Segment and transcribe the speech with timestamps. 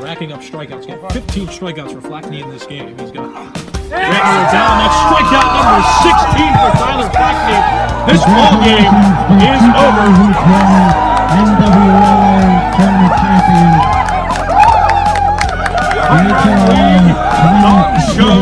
[0.00, 0.86] racking up strikeouts.
[0.86, 2.98] Getting 15 strikeouts for Flackney in this game.
[2.98, 3.32] He's got
[3.90, 4.74] Rattler down.
[4.82, 7.60] That's strikeout number 16 for Tyler Flackney.
[8.12, 8.92] This ball game
[9.40, 10.06] is over.
[11.36, 12.06] NWA
[12.76, 13.96] tournament champion.
[17.62, 18.38] Dog Show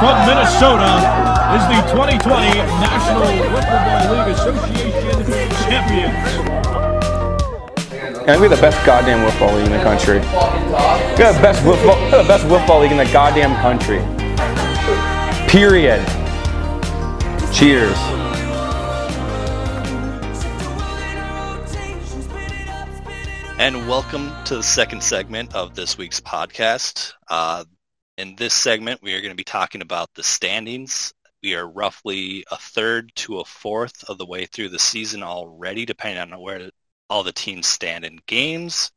[0.00, 0.92] from Minnesota
[1.54, 5.16] is the 2020 National Wiffle League Association
[5.68, 6.63] champions.
[8.26, 10.14] And we're the best goddamn wiffle league in the country.
[10.14, 13.98] We're the best wiffle, we're the best wiffle league in the goddamn country.
[15.46, 16.02] Period.
[17.52, 17.94] Cheers.
[23.58, 27.12] And welcome to the second segment of this week's podcast.
[27.28, 27.66] Uh,
[28.16, 31.12] in this segment, we are going to be talking about the standings.
[31.42, 35.84] We are roughly a third to a fourth of the way through the season already,
[35.84, 36.70] depending on where
[37.08, 38.90] all the teams stand in games.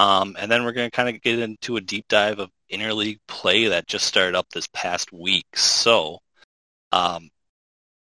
[0.00, 3.20] Um, and then we're going to kind of get into a deep dive of interleague
[3.28, 5.46] play that just started up this past week.
[5.56, 6.18] So,
[6.92, 7.30] um,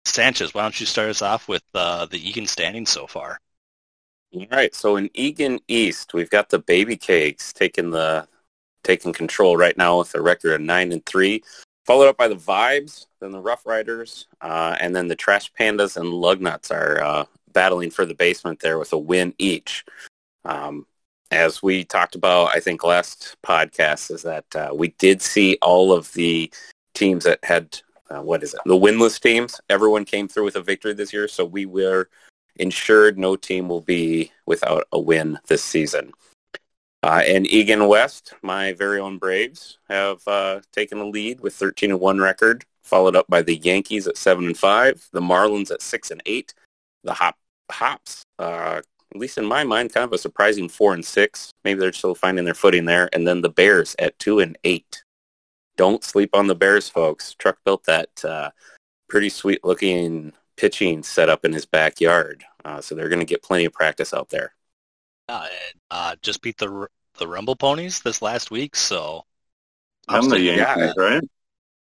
[0.04, 3.38] Sanchez, why don't you start us off with uh, the Eagan standings so far?
[4.32, 4.74] All right.
[4.74, 8.28] So in Eagan East, we've got the Baby Cakes taking the
[8.82, 11.42] taking control right now with a record of nine and three,
[11.84, 15.96] followed up by the Vibes, then the Rough Riders, uh, and then the Trash Pandas
[15.96, 19.84] and Lugnuts are uh, battling for the basement there with a win each.
[20.44, 20.86] Um,
[21.30, 25.92] as we talked about, I think last podcast is that uh, we did see all
[25.92, 26.52] of the
[26.94, 27.78] teams that had
[28.10, 28.60] uh, what is it?
[28.66, 29.60] The winless teams.
[29.70, 32.08] Everyone came through with a victory this year, so we were
[32.56, 36.12] ensured no team will be without a win this season.
[37.02, 41.92] Uh, and Eagan West, my very own Braves, have uh, taken the lead with 13
[41.92, 45.80] and one record, followed up by the Yankees at seven and five, the Marlins at
[45.80, 46.52] six and eight,
[47.04, 47.36] the Hop
[47.70, 48.80] Hops, uh,
[49.12, 51.52] at least in my mind, kind of a surprising four and six.
[51.64, 55.02] Maybe they're still finding their footing there, and then the Bears at two and eight.
[55.76, 57.34] Don't sleep on the Bears, folks.
[57.34, 58.50] Truck built that uh,
[59.08, 62.44] pretty sweet looking pitching setup in his backyard.
[62.64, 64.52] Uh, so they're going to get plenty of practice out there.
[65.28, 65.46] Uh,
[65.91, 66.86] uh, just beat the
[67.19, 69.25] the Rumble Ponies this last week, so
[70.08, 71.22] I'm the Yankees, right?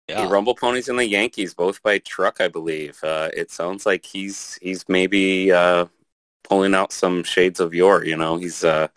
[0.08, 0.22] Yeah.
[0.22, 2.98] The Rumble Ponies and the Yankees, both by truck, I believe.
[3.02, 5.86] Uh, it sounds like he's he's maybe uh,
[6.44, 8.04] pulling out some shades of yore.
[8.04, 8.88] You know, he's uh,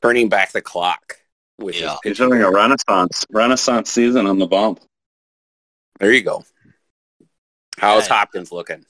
[0.00, 1.18] turning back the clock
[1.58, 1.96] with Yeah.
[2.02, 4.80] his He's having a renaissance renaissance season on the bump.
[6.00, 6.44] There you go.
[7.78, 8.18] How's Right.
[8.18, 8.84] Hopkins looking?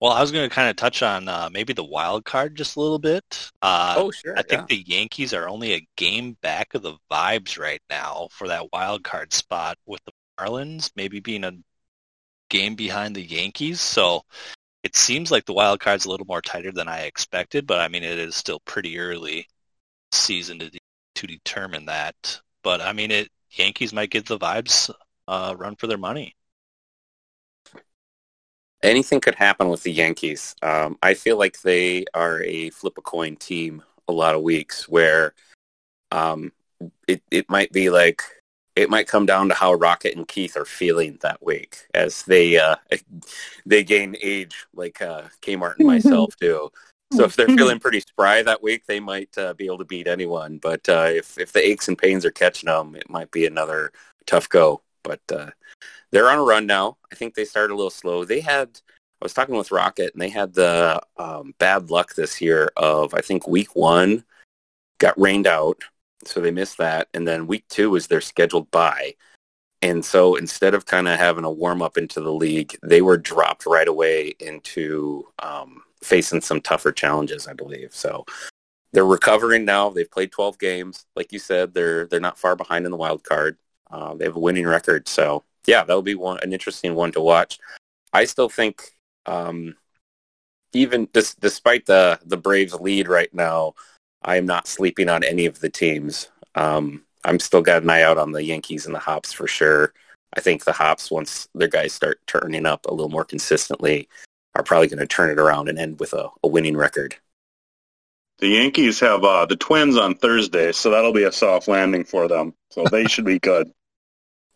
[0.00, 2.76] Well, I was going to kind of touch on uh, maybe the wild card just
[2.76, 3.50] a little bit.
[3.60, 4.36] Uh, oh, sure.
[4.36, 8.48] I think the Yankees are only a game back of the Vibes right now for
[8.48, 11.52] that wild card spot with the Marlins, maybe being a
[12.48, 13.80] game behind the Yankees.
[13.80, 14.22] So
[14.82, 17.88] it seems like the wild card's a little more tighter than I expected, but I
[17.88, 19.46] mean it is still pretty early
[20.12, 20.78] season to de-
[21.16, 22.40] to determine that.
[22.62, 24.90] But I mean it Yankees might get the Vibes
[25.28, 26.36] uh, run for their money.
[28.82, 30.54] anything could happen with the Yankees.
[30.62, 34.88] Um, I feel like they are a flip a coin team a lot of weeks
[34.88, 35.34] where
[36.10, 36.52] um,
[37.06, 38.22] it, it might be like
[38.76, 42.56] it might come down to how Rocket and Keith are feeling that week as they
[42.58, 42.76] uh,
[43.66, 46.70] they gain age like uh, K-Mart and myself do.
[47.12, 50.06] So if they're feeling pretty spry that week, they might uh, be able to beat
[50.06, 50.58] anyone.
[50.58, 53.92] But uh, if if the aches and pains are catching them, it might be another
[54.26, 54.82] tough go.
[55.02, 55.50] But uh,
[56.10, 56.96] they're on a run now.
[57.10, 58.24] I think they started a little slow.
[58.24, 58.80] They had
[59.20, 63.12] I was talking with Rocket, and they had the um, bad luck this year of
[63.14, 64.24] I think week one
[64.98, 65.82] got rained out,
[66.24, 69.14] so they missed that, and then week two was their scheduled bye.
[69.82, 73.16] And so instead of kind of having a warm up into the league, they were
[73.16, 77.94] dropped right away into um, facing some tougher challenges, I believe.
[77.94, 78.26] So
[78.92, 79.88] they're recovering now.
[79.88, 81.06] They've played 12 games.
[81.16, 83.56] Like you said, they're they're not far behind in the wild card.
[83.90, 85.08] Uh, they have a winning record.
[85.08, 87.58] So yeah, that'll be one an interesting one to watch.
[88.12, 88.82] I still think
[89.26, 89.76] um,
[90.72, 93.74] even dis- despite the the Braves lead right now,
[94.22, 96.28] I am not sleeping on any of the teams.
[96.54, 99.92] Um, I'm still got an eye out on the Yankees and the Hops for sure.
[100.34, 104.08] I think the Hops, once their guys start turning up a little more consistently,
[104.54, 107.16] are probably going to turn it around and end with a, a winning record.
[108.38, 112.26] The Yankees have uh, the Twins on Thursday, so that'll be a soft landing for
[112.26, 112.54] them.
[112.70, 113.70] So they should be good.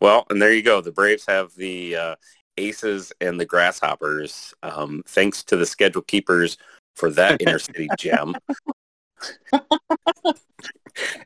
[0.00, 0.82] Well, and there you go.
[0.82, 2.16] The Braves have the uh,
[2.58, 4.52] Aces and the Grasshoppers.
[4.62, 6.58] Um, thanks to the schedule keepers
[6.94, 8.34] for that inner city gem.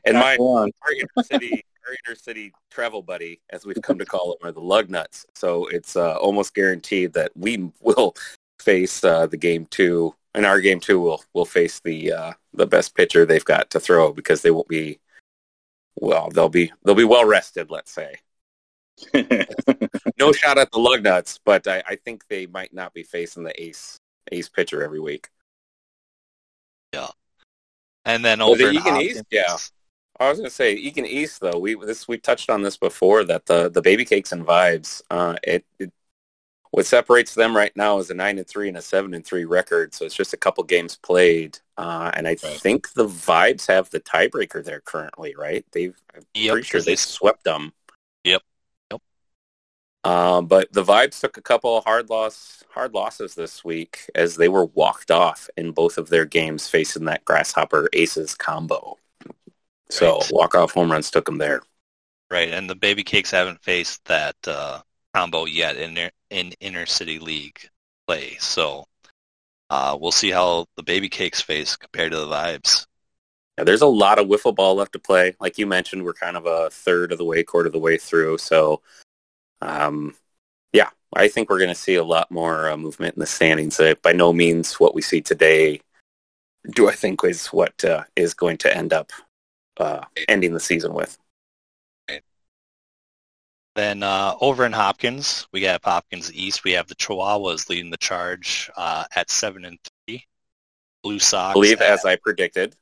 [0.05, 4.37] And my our inner city our inner city travel buddy, as we've come to call
[4.39, 5.25] them, are the lug nuts.
[5.33, 8.15] So it's uh, almost guaranteed that we will
[8.59, 12.67] face uh, the game two in our game two, we'll we'll face the uh, the
[12.67, 14.99] best pitcher they've got to throw because they won't be
[15.95, 16.29] well.
[16.29, 17.71] They'll be they'll be well rested.
[17.71, 18.15] Let's say
[19.13, 23.43] no shot at the lug nuts, but I, I think they might not be facing
[23.43, 23.97] the ace
[24.31, 25.29] ace pitcher every week.
[28.05, 29.57] And then Well, over the in Eagan East, yeah.
[30.19, 31.57] I was going to say Eagan East though.
[31.59, 35.01] We this we touched on this before that the the baby cakes and vibes.
[35.09, 35.91] Uh, it, it
[36.71, 39.45] what separates them right now is a nine and three and a seven and three
[39.45, 39.93] record.
[39.93, 43.99] So it's just a couple games played, uh, and I think the vibes have the
[43.99, 45.35] tiebreaker there currently.
[45.37, 45.65] Right?
[45.71, 47.73] They've I'm Yep, pretty sure they- swept them.
[48.23, 48.43] Yep.
[50.09, 54.37] Um, but the vibes took a couple of hard loss hard losses this week as
[54.37, 58.97] they were walked off in both of their games facing that grasshopper aces combo.
[59.91, 60.31] So Right.
[60.31, 61.61] walk off home runs took them there.
[62.31, 64.81] Right, and the Baby Cakes haven't faced that uh,
[65.13, 67.59] combo yet in their, in inner city league
[68.07, 68.37] play.
[68.39, 68.85] So
[69.69, 72.87] uh, we'll see how the Baby Cakes face compared to the Vibes.
[73.59, 75.35] Yeah, there's a lot of wiffle ball left to play.
[75.39, 77.97] Like you mentioned, we're kind of a third of the way, quarter of the way
[77.97, 78.39] through.
[78.39, 78.81] So,
[79.61, 80.15] um,
[80.73, 83.79] yeah, I think we're going to see a lot more uh, movement in the standings.
[83.79, 85.81] Uh, by no means what we see today
[86.69, 89.11] do I think is what uh, is going to end up
[89.77, 91.17] uh, ending the season with.
[93.75, 96.63] Then uh, over in Hopkins, we have Hopkins East.
[96.63, 100.25] We have the Chihuahuas leading the charge uh, at seven and three.
[101.01, 102.75] Blue Sox, I believe, at as I predicted.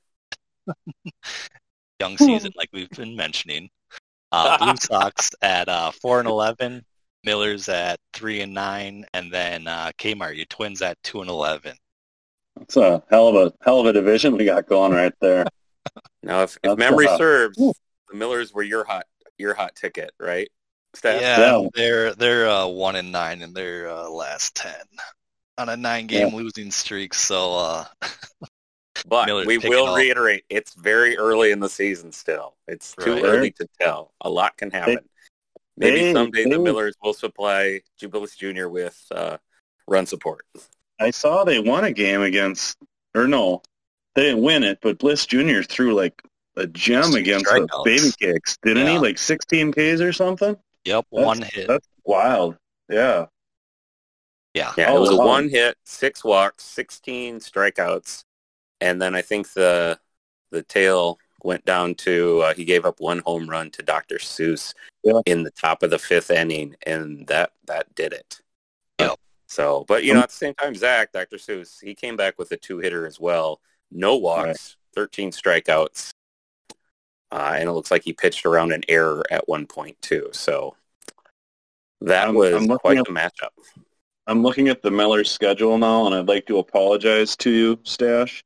[2.00, 3.70] young season, like we've been mentioning.
[4.32, 6.84] Uh, Blue Sox at uh, four and eleven.
[7.24, 11.76] Millers at three and nine, and then uh, K-Mart, your Twins at two and eleven.
[12.62, 15.46] It's a hell of a hell of a division we got going right there.
[16.24, 17.18] Now, if, if memory tough.
[17.18, 17.72] serves, Ooh.
[18.10, 19.06] the Millers were your hot
[19.38, 20.50] your hot ticket, right?
[20.94, 21.22] Steph?
[21.22, 21.68] Yeah, Yeah.
[21.74, 24.74] they're they're uh, one and nine in their uh, last ten
[25.58, 27.14] on a nine-game losing streak.
[27.14, 27.86] So uh,
[29.08, 29.98] But Miller's we will up.
[29.98, 32.56] reiterate, it's very early in the season still.
[32.68, 33.24] It's too Right.
[33.24, 34.12] early to tell.
[34.22, 35.00] A lot can happen.
[35.78, 38.68] Maybe they- someday the Millers will supply Jubilee Jr.
[38.68, 39.38] with uh,
[39.88, 40.46] run support.
[41.00, 42.78] I saw they won a game against,
[43.16, 43.62] or no,
[44.16, 45.62] they didn't win it, but Bliss Jr.
[45.62, 46.22] threw like
[46.58, 47.86] a gem against the strikeouts.
[47.86, 48.98] Baby Cakes, didn't he?
[48.98, 50.58] Like 16 Ks or something.
[50.84, 51.68] yep, That's- one hit.
[51.68, 52.58] That's wild.
[52.90, 53.28] Yeah.
[54.54, 58.24] Yeah, Yeah, Oh, it was a one hit, six walks, 16 strikeouts.
[58.82, 60.00] And then I think the
[60.52, 64.16] the tail went down to, uh, he gave up one home run to Dr.
[64.18, 65.20] Seuss Yeah.
[65.26, 68.40] in the top of the fifth inning, and that, that did it.
[69.00, 69.20] Yep.
[69.48, 71.36] So, but you know, at the same time, Zach, Dr.
[71.38, 73.60] Seuss, he came back with a two hitter as well.
[73.92, 76.12] No walks, 13 strikeouts.
[77.32, 80.30] Uh, and it looks like he pitched around an error at one point too.
[80.32, 80.76] So
[82.02, 83.50] that I'm- was I'm quite at- the matchup.
[84.28, 88.44] I'm looking at the Millers schedule now, and I'd like to apologize to you, Stache.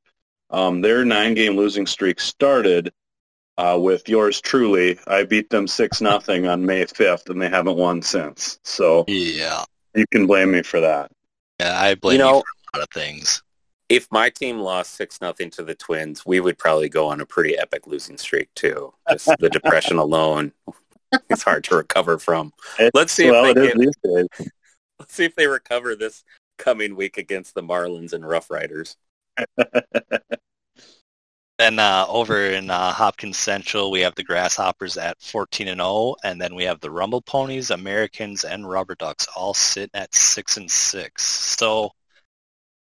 [0.52, 2.92] Um, their nine-game losing streak started
[3.58, 4.98] uh, with yours truly.
[5.06, 8.58] I beat them six nothing on May 5th, and they haven't won since.
[8.62, 9.64] So yeah,
[9.94, 11.10] you can blame me for that.
[11.58, 11.80] yeah.
[11.80, 13.42] I blame You you, know- for a lot of things.
[13.88, 17.26] if my team lost six nothing to the Twins, we would probably go on a
[17.26, 18.92] pretty epic losing streak too.
[19.10, 20.52] Just the depression alone,
[21.30, 22.52] it's hard to recover from.
[22.94, 24.48] Let's see if they can-
[24.98, 26.24] Let's see if they recover this
[26.58, 28.96] coming week against the Marlins and Rough Riders.
[31.62, 36.16] Then uh, over in uh, Hopkins Central, we have the Grasshoppers at 14 and 0,
[36.24, 40.56] and then we have the Rumble Ponies, Americans, and Rubber Ducks all sitting at six
[40.56, 41.22] and six.
[41.24, 41.92] So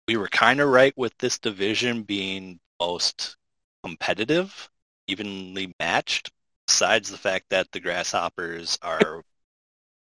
[0.07, 3.37] we were kind of right with this division being most
[3.83, 4.69] competitive,
[5.07, 6.31] evenly matched.
[6.67, 9.23] Besides the fact that the Grasshoppers are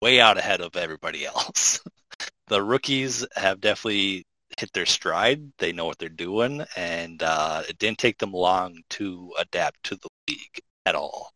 [0.02, 1.82] way out ahead of everybody else.
[2.48, 4.26] the rookies have definitely
[4.60, 5.52] hit their stride.
[5.58, 9.96] They know what they're doing, and uh, it didn't take them long to adapt to
[9.96, 11.34] the league at all.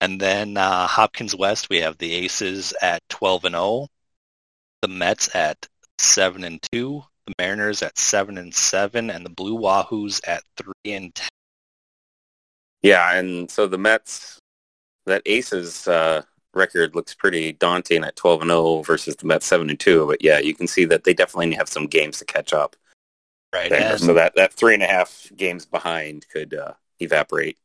[0.00, 3.88] And then uh, Hopkins West, we have the Aces at 12 and 0,
[4.82, 5.66] the Mets at
[5.98, 10.72] 7 and 2, the Mariners at 7 and 7, and the Blue Wahoos at 3
[10.84, 11.28] and 10.
[12.82, 14.38] Yeah, and so the Mets,
[15.06, 16.22] that Aces uh,
[16.56, 20.06] record looks pretty daunting at 12 and 0 versus the Mets 7 and 2.
[20.06, 22.76] But yeah, you can see that they definitely have some games to catch up.
[23.52, 23.92] Right, there.
[23.92, 27.58] and So that, that three and a half games behind could uh, evaporate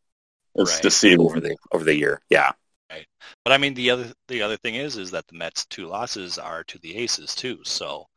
[0.56, 0.82] It's Right.
[0.82, 1.20] deceiving.
[1.26, 2.22] over the over the year.
[2.30, 2.52] Yeah.
[2.90, 3.08] Right.
[3.44, 6.38] But I mean, the other the other thing is is that the Mets' two losses
[6.38, 7.62] are to the Aces too.
[7.64, 8.08] So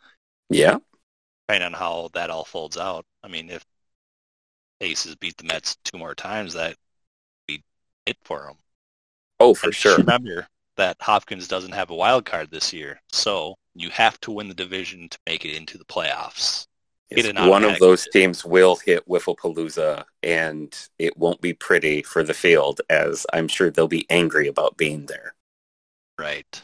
[0.51, 0.79] Yeah.
[1.49, 3.65] depending on how that all folds out, I mean, if
[4.81, 6.77] Aces beat the Mets two more times, that would
[7.47, 7.63] be
[8.07, 8.57] it for them.
[9.41, 9.99] Oh, for And sure.
[9.99, 14.49] Remember that Hopkins doesn't have a wild card this year, so you have to win
[14.49, 16.67] the division to make it into the playoffs.
[17.15, 22.25] Get an one of those teams will hit Wifflepalooza, and it won't be pretty for
[22.25, 25.35] the field, as I'm sure they'll be angry about being there.
[26.19, 26.63] Right.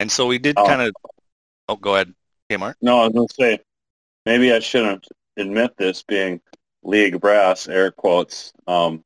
[0.00, 0.66] And so we did Oh.
[0.66, 0.94] kind of.
[1.68, 2.14] Oh, go ahead,
[2.50, 2.76] K-Mart.
[2.82, 3.58] No, I was going to say,
[4.26, 6.40] maybe I shouldn't admit this being
[6.82, 8.52] league brass, air quotes.
[8.66, 9.04] Um,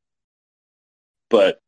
[1.30, 1.60] but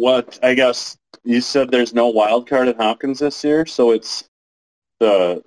[0.00, 4.24] what, I guess you said there's no wild card at Hopkins this year, so it's
[4.98, 5.42] the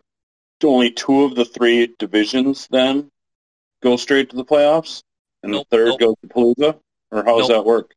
[0.64, 3.10] only two of the three divisions then
[3.82, 5.02] go straight to the playoffs,
[5.42, 6.00] and Nope, the third nope.
[6.00, 6.80] goes to Palooza?
[7.12, 7.94] Or how does that work?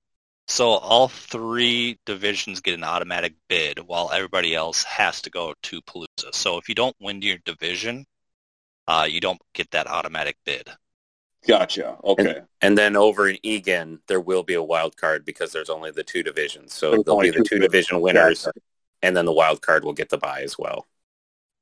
[0.49, 5.83] So all three divisions get an automatic bid, while everybody else has to go to
[5.83, 6.33] Palooza.
[6.33, 8.07] So if you don't win your division,
[8.89, 10.69] uh, you don't get that automatic bid.
[11.47, 11.97] Gotcha.
[12.03, 12.41] Okay.
[12.61, 16.03] And then over in Egan, there will be a wild card because there's only the
[16.03, 16.75] two divisions.
[16.75, 18.59] So There's there'll only be the two two division winners, Gotcha.
[19.03, 20.87] and then the wild card will get the bye as well.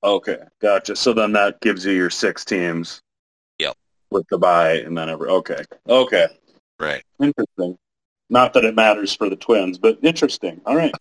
[0.02, 0.96] Okay, gotcha.
[0.96, 3.00] So then that gives you your six teams.
[3.58, 3.76] Yep.
[4.10, 5.64] With the bye and then every okay.
[5.88, 6.28] Okay.
[6.78, 7.02] Right.
[7.20, 7.78] Interesting.
[8.30, 10.60] Not that it matters for the twins, but interesting.
[10.66, 10.94] All right.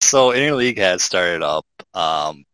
[0.00, 1.66] So interleague has started up.
[1.94, 2.44] Um,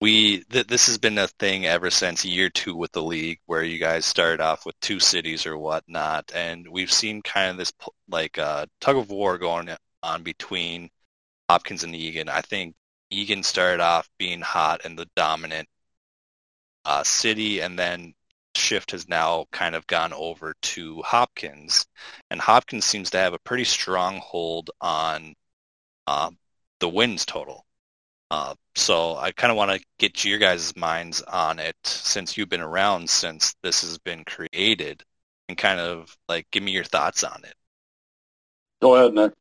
[0.00, 3.62] we th- this has been a thing ever since year two with the league, where
[3.62, 7.72] you guys started off with two cities or whatnot, and we've seen kind of this
[8.08, 9.70] like uh, tug of war going
[10.02, 10.90] on between
[11.48, 12.28] Hopkins and Eagan.
[12.28, 12.76] I think
[13.10, 15.68] Eagan started off being hot and the dominant
[16.84, 18.14] uh, city, and then
[18.54, 21.86] shift has now kind of gone over to Hopkins,
[22.30, 25.34] and Hopkins seems to have a pretty strong hold on
[26.06, 26.38] um,
[26.80, 27.64] the wins total.
[28.30, 32.48] Uh, so I kind of want to get your guys' minds on it since you've
[32.50, 35.02] been around since this has been created,
[35.48, 37.54] and kind of like give me your thoughts on it.
[38.82, 39.32] Go ahead, Nick.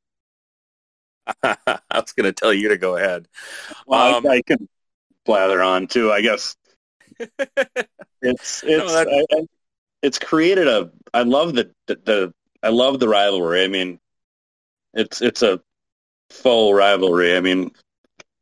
[1.43, 3.27] I was going to tell you to go ahead.
[3.85, 4.69] Well, Um, I, I can
[5.25, 6.11] blather on too.
[6.11, 6.55] I guess
[7.19, 9.47] it's it's that- I, I,
[10.01, 10.91] it's created a.
[11.13, 13.63] I love the, the the I love the rivalry.
[13.63, 13.99] I mean,
[14.93, 15.59] it's it's a
[16.29, 17.35] full rivalry.
[17.35, 17.71] I mean,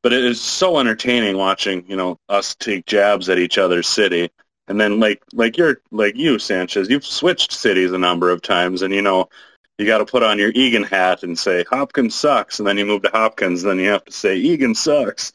[0.06, 4.30] but it is so entertaining watching you know us take jabs at each other's city,
[4.68, 8.84] and then like like you're like you Sanchez, you've switched cities a number of times,
[8.84, 9.30] and you know.
[9.78, 12.86] You got to put on your Eagan hat and say Hopkins sucks, and then you
[12.86, 15.34] move to Hopkins, and then you have to say Eagan sucks.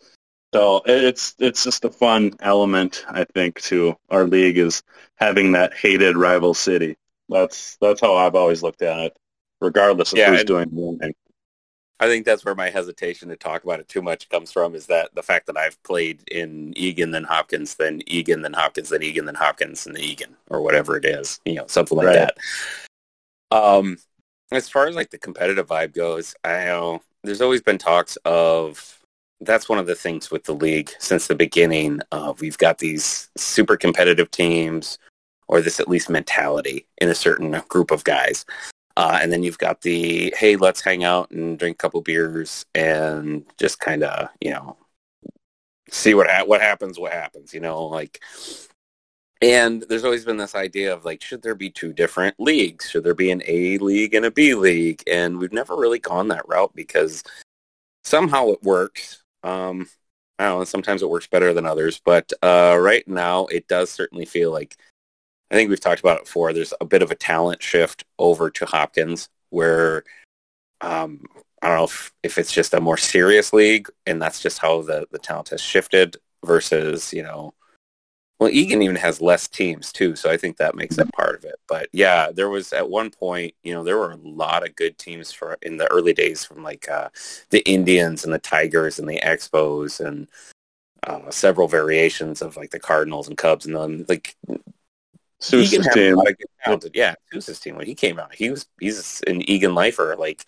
[0.55, 4.83] So it's it's just a fun element, I think, to our league is
[5.17, 6.97] having that hated rival city.
[7.29, 9.17] That's that's how I've always looked at it,
[9.61, 11.15] regardless of Yeah, who's and- doing winning.
[12.00, 14.87] I think that's where my hesitation to talk about it too much comes from is
[14.87, 19.02] that the fact that I've played in Eagan, then Hopkins, then Eagan, then Hopkins, then
[19.02, 22.30] Eagan, then Hopkins, and then Eagan, or whatever it is, you know, something like Right.
[23.50, 23.57] that.
[23.57, 23.99] Um,
[24.50, 28.97] as far as like the competitive vibe goes, I know there's always been talks of
[29.42, 32.00] that's one of the things with the league since the beginning.
[32.12, 34.99] Uh, we've got these super competitive teams,
[35.49, 38.47] or this at least mentality in a certain group of guys.
[39.00, 42.66] Uh, and then you've got the hey, let's hang out and drink a couple beers
[42.75, 44.76] and just kind of you know
[45.88, 46.99] see what ha- what happens.
[46.99, 47.54] What happens?
[47.54, 48.21] You know, like.
[49.42, 52.90] And there's always been this idea of like, should there be two different leagues?
[52.90, 55.02] Should there be an A league and a B league?
[55.07, 57.25] And we've never really gone that route because
[58.04, 59.23] somehow it works.
[59.42, 59.88] Um,
[60.38, 60.64] I don't know.
[60.64, 64.76] Sometimes it works better than others, but uh, right now it does certainly feel like
[65.50, 66.52] I think we've talked about it before.
[66.52, 70.04] There's a bit of a talent shift over to Hopkins where
[70.80, 71.25] um,
[71.62, 74.83] I don't know if, if it's just a more serious league and that's just how
[74.83, 77.52] the, the talent has shifted versus, you know,
[78.38, 81.45] well, Eagan even has less teams too, so I think that makes up part of
[81.45, 81.57] it.
[81.69, 84.97] But yeah, there was at one point, you know, there were a lot of good
[84.97, 87.11] teams for in the early days from like uh,
[87.50, 90.26] the Indians and the Tigers and the Expos and
[91.02, 94.35] uh, several variations of like the Cardinals and Cubs and then like
[95.40, 96.16] Seuss's Eagan had a team.
[96.16, 96.92] lot of talented.
[96.94, 100.14] Yeah, Seuss's team when he came out, he was he's an Eagan lifer.
[100.18, 100.44] Like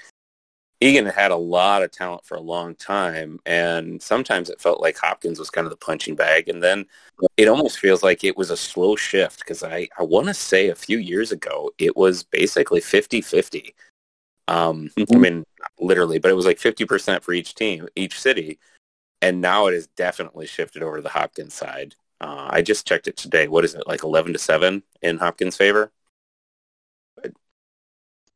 [0.80, 4.98] Eagan had a lot of talent for a long time, and sometimes it felt like
[4.98, 6.84] Hopkins was kind of the punching bag, and then
[7.36, 10.68] it almost feels like it was a slow shift because I I want to say
[10.68, 13.74] a few years ago it was basically 50-50.
[14.48, 15.20] Um, I Mhm.
[15.20, 15.44] mean,
[15.78, 18.58] literally, but it was like fifty percent for each team, each city,
[19.22, 21.94] and now it has definitely shifted over to the Hopkins side.
[22.22, 23.48] Uh, I just checked it today.
[23.48, 25.90] What is it like eleven to seven in Hopkins' favor?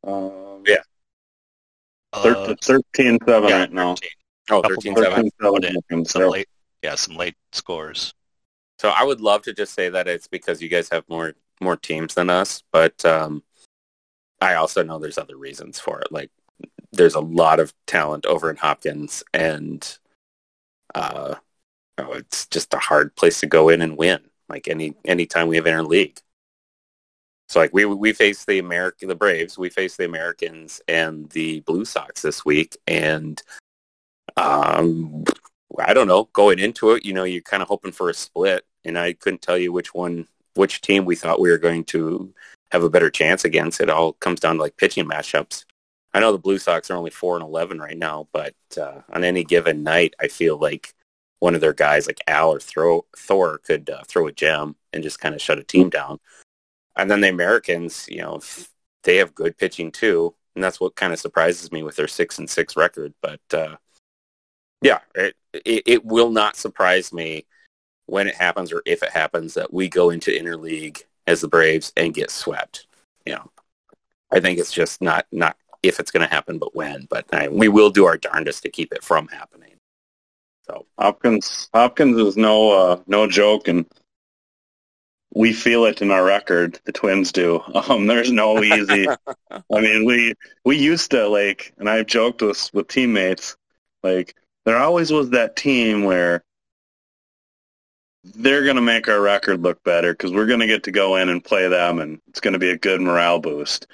[0.02, 0.82] Um, Yeah.
[2.12, 3.94] thir- Uh, 13 7 yeah, right now.
[3.94, 4.10] 13.
[4.50, 5.30] Oh, Couple 13 7.
[5.30, 6.28] 13 7 in some yeah.
[6.28, 6.48] late,
[6.82, 8.14] yeah, some late scores.
[8.78, 11.76] So I would love to just say that it's because you guys have more more
[11.76, 13.42] teams than us, but um,
[14.42, 16.12] I also know there's other reasons for it.
[16.12, 16.30] Like
[16.92, 19.98] there's a lot of talent over in Hopkins, and
[20.94, 21.36] uh,
[21.98, 24.20] oh, it's just a hard place to go in and win.
[24.48, 26.18] Like any any time we have interleague.
[27.48, 31.60] So like we we face the American the Braves, we face the Americans and the
[31.60, 33.40] Blue Sox this week, and
[34.36, 35.24] um,
[35.78, 36.28] I don't know.
[36.32, 39.42] Going into it, you know, you're kind of hoping for a split, and I couldn't
[39.42, 42.32] tell you which one, which team we thought we were going to
[42.72, 43.80] have a better chance against.
[43.80, 45.64] It all comes down to like pitching matchups.
[46.14, 49.22] I know the Blue Sox are only four and eleven right now, but uh, on
[49.22, 50.94] any given night, I feel like
[51.38, 55.02] one of their guys, like Al or throw, Thor, could uh, throw a gem and
[55.02, 56.18] just kind of shut a team down.
[56.96, 58.40] And then the Americans, you know,
[59.04, 62.38] they have good pitching too, and that's what kind of surprises me with their six
[62.38, 63.12] and six record.
[63.20, 63.76] But uh,
[64.82, 67.44] yeah, it, it, it will not surprise me
[68.06, 71.92] when it happens or if it happens that we go into interleague as the Braves
[71.96, 72.86] and get swept.
[73.26, 73.50] You know,
[74.32, 77.06] I think it's just not not if it's going to happen, but when.
[77.10, 79.75] But I, we will do our darndest to keep it from happening.
[80.68, 83.86] So Hopkins Hopkins is no uh, no joke, and
[85.34, 86.80] we feel it in our record.
[86.84, 87.62] The Twins do.
[87.88, 89.06] Um, there's no easy.
[89.50, 93.56] I mean, we we used to like, and I've joked with with teammates,
[94.02, 96.42] like there always was that team where
[98.34, 101.16] they're going to make our record look better because we're going to get to go
[101.16, 103.86] in and play them, and it's going to be a good morale boost.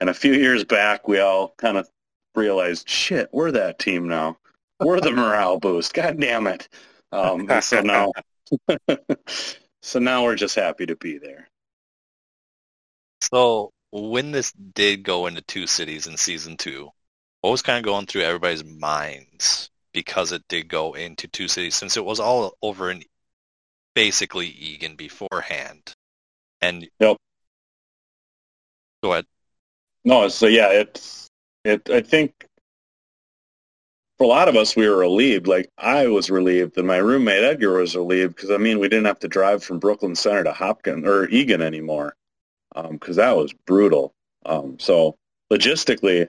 [0.00, 1.88] And a few years back, we all kind of
[2.34, 4.36] realized, shit, we're that team now.
[4.80, 5.94] We're the morale boost.
[5.94, 6.68] God damn it.
[7.12, 8.12] Um, so now,
[9.82, 11.48] so now we're just happy to be there.
[13.22, 16.90] So when this did go into two cities in season two,
[17.40, 21.74] what was kind of going through everybody's minds because it did go into two cities
[21.74, 23.02] since it was all over in
[23.94, 25.92] basically Eagan beforehand.
[26.60, 27.16] And Yep.
[29.02, 29.26] go ahead.
[30.04, 31.28] No, so yeah, it's
[31.64, 31.90] it.
[31.90, 32.47] I think
[34.18, 35.46] for a lot of us, we were relieved.
[35.46, 39.06] Like I was relieved, and my roommate Edgar was relieved because I mean, we didn't
[39.06, 42.14] have to drive from Brooklyn Center to Hopkins or Eagan anymore
[42.90, 44.12] because that was brutal.
[44.44, 45.16] Um, so
[45.52, 46.28] logistically,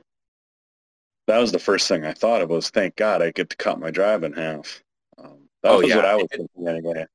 [1.27, 3.79] that was the first thing I thought of was thank God I get to cut
[3.79, 4.83] my drive in half.
[5.17, 5.95] Um, that Oh, was yeah.
[5.97, 7.05] what I was It- thinking anyway.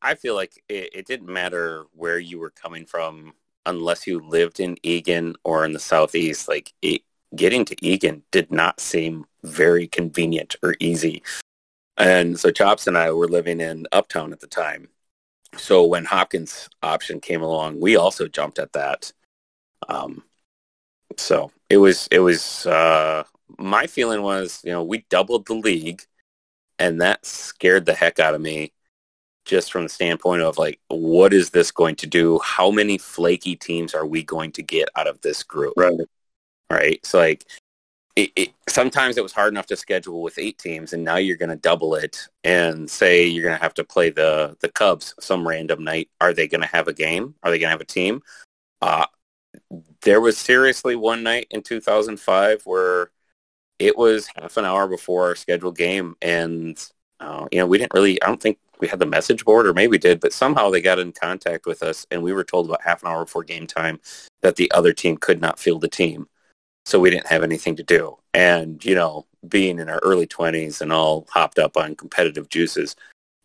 [0.00, 3.32] I feel like it, it didn't matter where you were coming from
[3.66, 6.46] unless you lived in Eagan or in the southeast.
[6.48, 7.02] Like it,
[7.34, 11.22] getting to Eagan did not seem very convenient or easy.
[11.96, 14.88] And so Chops and I were living in Uptown at the time.
[15.56, 19.12] So when Hopkins option came along, we also jumped at that.
[19.88, 20.22] Um,
[21.16, 23.24] so it was it was uh,
[23.58, 26.02] my feeling was you know we doubled the league,
[26.78, 28.72] and that scared the heck out of me
[29.48, 32.38] just from the standpoint of like, what is this going to do?
[32.44, 35.72] How many flaky teams are we going to get out of this group?
[35.76, 35.98] Right.
[36.70, 37.04] Right.
[37.04, 37.46] So like,
[38.18, 41.36] it, it, sometimes it was hard enough to schedule with eight teams, and now you're
[41.36, 45.14] going to double it and say you're going to have to play the the Cubs
[45.20, 46.10] some random night.
[46.20, 47.36] Are they going to have a game?
[47.44, 48.20] Are they going to have a team?
[48.82, 49.06] Uh,
[50.00, 53.12] there was seriously one night in 2005 where
[53.78, 56.84] it was half an hour before our scheduled game, and
[57.20, 58.20] uh, you know we didn't really.
[58.20, 60.80] I don't think we had the message board, or maybe we did, but somehow they
[60.80, 63.68] got in contact with us, and we were told about half an hour before game
[63.68, 64.00] time
[64.40, 66.26] that the other team could not field the team,
[66.88, 68.16] so we didn't have anything to do.
[68.34, 72.96] And you know, being in our early twenties and all hopped up on competitive juices,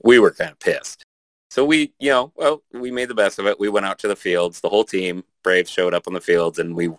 [0.04, 1.04] we were kind of pissed.
[1.52, 3.60] So we, you know, well, we made the best of it.
[3.60, 4.60] We went out to the fields.
[4.60, 6.90] The whole team, Braves, showed up on the fields, and we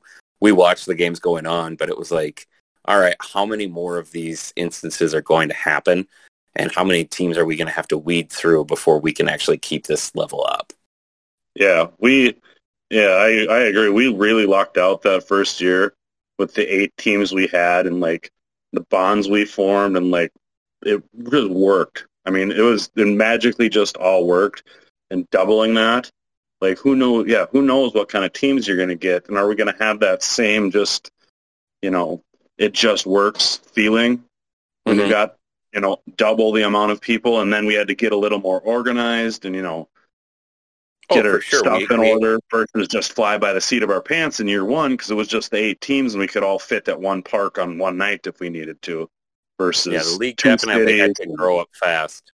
[0.40, 1.76] we watched the games going on.
[1.76, 2.46] But it was like,
[2.84, 6.06] all right, how many more of these instances are going to happen?
[6.56, 9.28] and how many teams are we going to have to weed through before we can
[9.28, 10.72] actually keep this level up?
[11.54, 12.36] Yeah, we,
[12.90, 13.90] yeah, I, I agree.
[13.90, 15.94] We really locked out that first year
[16.38, 18.30] with the eight teams we had and like
[18.72, 20.32] the bonds we formed and like
[20.84, 22.06] it just worked.
[22.24, 24.64] I mean, it was it magically just all worked
[25.10, 26.10] and doubling that.
[26.60, 27.26] Like who knows?
[27.28, 29.72] Yeah, who knows what kind of teams you're going to get, and are we going
[29.72, 31.10] to have that same just,
[31.82, 32.22] you know,
[32.56, 34.24] it just works feeling
[34.84, 35.10] when you Mhm.
[35.10, 35.36] got
[35.72, 38.38] you know double the amount of people, and then we had to get a little
[38.38, 39.88] more organized and you know
[41.10, 41.58] get for our sure.
[41.60, 44.48] stuff We- in we- order versus just fly by the seat of our pants in
[44.48, 47.00] year one because it was just the eight teams and we could all fit at
[47.00, 49.08] one park on one night if we needed to.
[49.58, 52.32] Versus Yeah, the league two definitely had to grow up fast.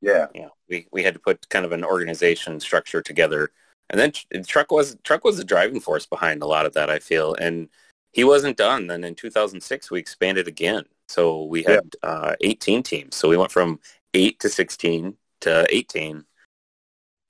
[0.00, 3.50] Yeah, Yeah, we, we had to put kind of an organization structure together,
[3.90, 6.88] and then Tr- Truck was Truck was the driving force behind a lot of that.
[6.90, 7.68] I feel, and
[8.12, 8.86] he wasn't done.
[8.88, 13.16] Then in 2006, we expanded again, so we had uh, 18 teams.
[13.16, 13.80] So we went from
[14.14, 16.24] eight to 16 to 18.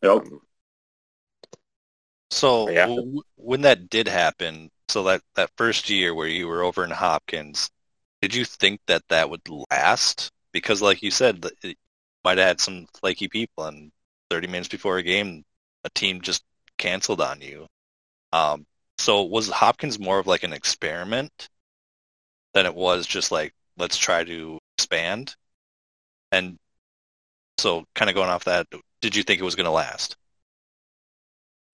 [0.03, 0.13] Yep.
[0.13, 0.41] Um,
[2.33, 2.93] So Yeah.
[2.95, 6.91] w- when that did happen, so that, that first year where you were over in
[6.91, 7.71] Hopkins,
[8.21, 10.31] did you think that that would last?
[10.53, 11.79] Because like you said, it-
[12.25, 13.91] might have had some flaky people, and
[14.31, 15.45] 30 minutes before a game,
[15.85, 16.45] a team just
[16.79, 17.67] canceled on you.
[18.33, 18.67] Um,
[18.99, 21.51] so was Hopkins more of like an experiment
[22.55, 25.35] than it was just like let's try to expand?
[26.33, 26.59] And
[27.59, 28.67] so, kind of going off that,
[29.01, 30.17] did you think it was going to last?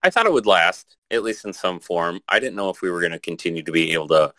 [0.03, 2.21] I thought it would last, at least in some form.
[2.29, 4.33] I didn't know if we were going to continue to be able to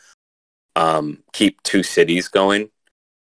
[0.75, 2.69] um, keep two cities going.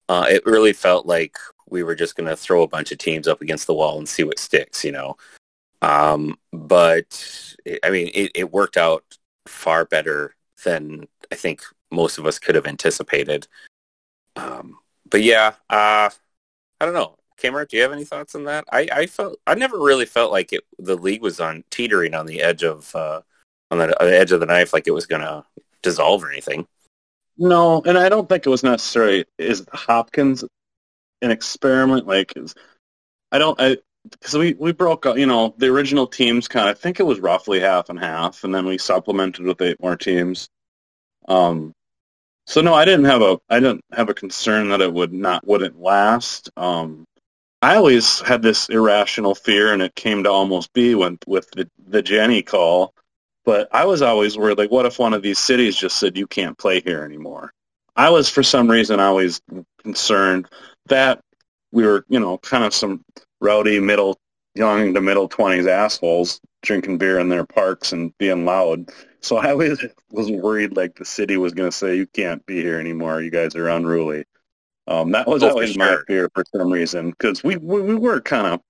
[0.09, 1.38] Uh, it really felt like
[1.69, 4.07] we were just going to throw a bunch of teams up against the wall and
[4.07, 5.17] see what sticks, you know.
[5.81, 9.03] Um, but I mean, it, it worked out
[9.47, 11.61] far better than I think
[11.91, 13.47] most of us could have anticipated.
[14.35, 16.09] Um, but yeah, uh,
[16.79, 17.17] I don't know.
[17.38, 18.65] Cameron, do you have any thoughts on that?
[18.71, 20.63] I, I felt I never really felt like it.
[20.80, 23.21] The league was on teetering on the edge of uh,
[23.71, 25.43] on the, on the edge of the knife, like it was going to
[25.82, 26.67] dissolve or anything.
[27.38, 30.43] No, and I don't think it was necessarily is Hopkins
[31.21, 32.08] an experiment.
[32.08, 32.56] Like, is,
[33.32, 33.78] I don't, I
[34.10, 35.17] because we we broke up.
[35.17, 38.43] You know, the original teams kind of I think it was roughly half and half,
[38.43, 40.48] and then we supplemented with eight more teams.
[41.28, 41.74] Um,
[42.48, 45.45] so no, I didn't have a I didn't have a concern that it would not
[45.45, 46.50] wouldn't last.
[46.56, 47.06] Um,
[47.65, 51.69] I always had this irrational fear, and it came to almost be when with the
[51.88, 52.93] the Jenny call
[53.45, 56.28] but I was always worried, like, what if one of these cities just said you
[56.28, 57.54] can't play here anymore?
[57.95, 59.39] I was, for some reason, always
[59.84, 60.47] concerned
[60.88, 61.21] that
[61.71, 63.04] we were, you know, kind of some
[63.39, 64.19] rowdy middle,
[64.56, 68.89] young to middle twenties assholes drinking beer in their parks and being loud.
[69.21, 72.62] So I always was worried, like the city was going to say, "You can't be
[72.62, 73.21] here anymore.
[73.21, 74.25] You guys are unruly."
[74.88, 78.21] Um, that was Oh, always my fear for some reason because we, we we were
[78.21, 78.62] kind of.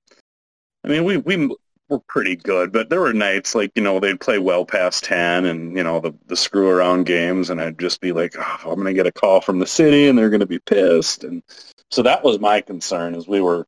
[0.84, 1.50] I mean, we we
[1.90, 5.46] were pretty good, but there were nights like you know they'd play well past ten,
[5.46, 8.76] and you know the the screw around games, and I'd just be like, oh, I'm
[8.76, 11.44] going to get a call from the city, and they're going to be pissed, and
[11.92, 13.66] so that was my concern, is we were,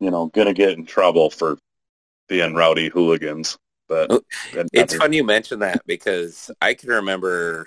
[0.00, 1.58] you know, going to get in trouble for
[2.28, 3.56] being rowdy hooligans.
[3.88, 4.22] But Oh,
[4.72, 7.66] It's funny you mention that because I can remember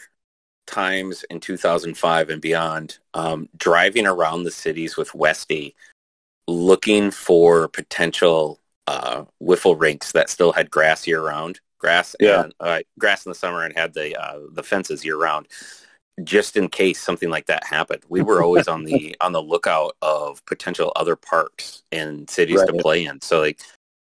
[0.71, 5.75] times in 2005 and beyond um, driving around the cities with Westy
[6.47, 12.43] looking for potential uh, wiffle rinks that still had grass year round, grass Yeah.
[12.43, 15.47] and uh, grass in the summer and had the uh, the fences year round,
[16.23, 18.03] just in case something like that happened.
[18.10, 22.73] We were always on the on the lookout of potential other parks and cities to
[22.73, 23.21] play in.
[23.21, 23.60] So like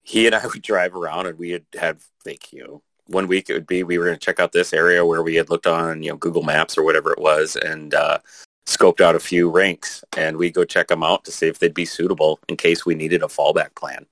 [0.02, 3.50] he and I would drive around and we would have like you know one week
[3.50, 5.66] it would be we were going to check out this area where we had looked
[5.66, 8.18] on you know Google Maps or whatever it was and uh,
[8.66, 11.74] scoped out a few rinks and we go check them out to see if they'd
[11.74, 14.06] be suitable in case we needed a fallback plan.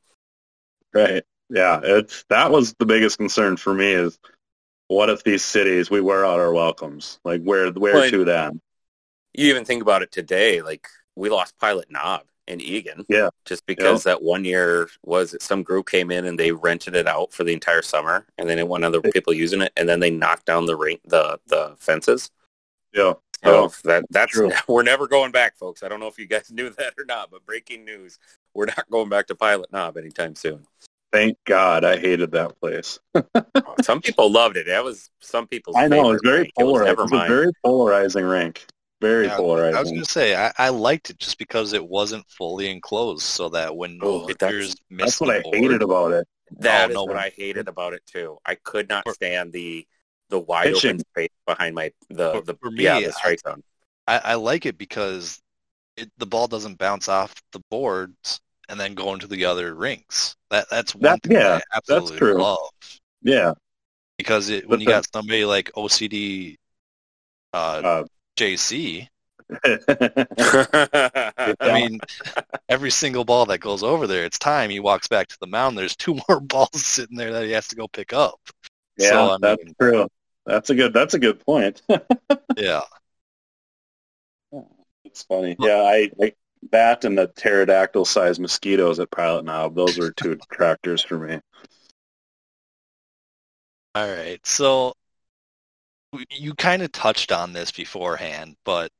[0.92, 1.24] Right.
[1.48, 1.80] Yeah.
[1.82, 4.18] It's that was the biggest concern for me is
[4.88, 7.18] what if these cities we wear out our welcomes?
[7.24, 8.60] Like where where Well, to then?
[9.32, 13.04] You even think about it today, like we lost Pilot Knob in Eagan.
[13.08, 13.30] Yeah.
[13.44, 17.32] Just because that one year was some group came in and they rented it out
[17.32, 20.10] for the entire summer and then it went other people using it and then they
[20.10, 22.30] knocked down the ring the the fences.
[22.92, 23.14] Yeah.
[23.44, 24.50] So Oh, that that's true.
[24.68, 25.82] we're never going back, folks.
[25.82, 28.18] I don't know if you guys knew that or not, but breaking news:
[28.54, 30.66] we're not going back to Pilot Knob anytime soon.
[31.12, 32.98] Thank God I hated that place.
[33.82, 34.66] some people loved it.
[34.66, 35.76] That was some people's.
[35.76, 36.52] I know it's very rink.
[36.58, 36.96] It was polarizing.
[36.96, 38.66] never It's a very polarizing rink.
[39.02, 39.40] Very Yeah, I
[39.80, 43.48] was going to say I, I liked it just because it wasn't fully enclosed, so
[43.48, 46.28] that when Oh, pitchers missed That's what the I board, hated about it.
[46.60, 47.04] That Oh, is no.
[47.04, 48.38] what I hated about it too.
[48.46, 49.86] I could not For- stand the
[50.28, 50.90] the wide Pitching.
[50.90, 53.62] open space behind my the For- the for me, yeah the I- strike zone.
[54.06, 55.40] I, I like it because
[55.96, 60.36] it, the ball doesn't bounce off the boards and then go into the other rinks.
[60.50, 62.34] That that's one That- thing yeah, I absolutely true.
[62.40, 62.70] love
[63.20, 63.54] Yeah.
[64.16, 66.56] because it, But when you the- got somebody like OCD
[67.52, 68.04] uh, Uh,
[68.36, 69.08] JC,
[69.64, 72.00] I mean,
[72.68, 74.70] every single ball that goes over there, it's time.
[74.70, 75.76] He walks back to the mound.
[75.76, 78.40] There's two more balls sitting there that he has to go pick up.
[78.96, 80.08] yeah, So, I that's mean- true.
[80.44, 80.92] That's a good.
[80.92, 81.82] That's a good point.
[82.56, 82.82] Yeah.
[85.04, 85.56] it's funny.
[85.58, 86.36] Yeah, I like
[86.72, 89.74] that and the pterodactyl-sized mosquitoes at Pilot Knob.
[89.76, 91.40] Those were two detractors for me.
[93.94, 94.44] All right.
[94.46, 94.94] So
[96.30, 98.90] you kind of touched on this beforehand, but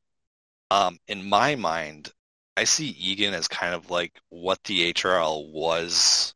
[0.70, 2.12] um, in my mind,
[2.56, 6.34] I see Eagan as kind of like what the HRL was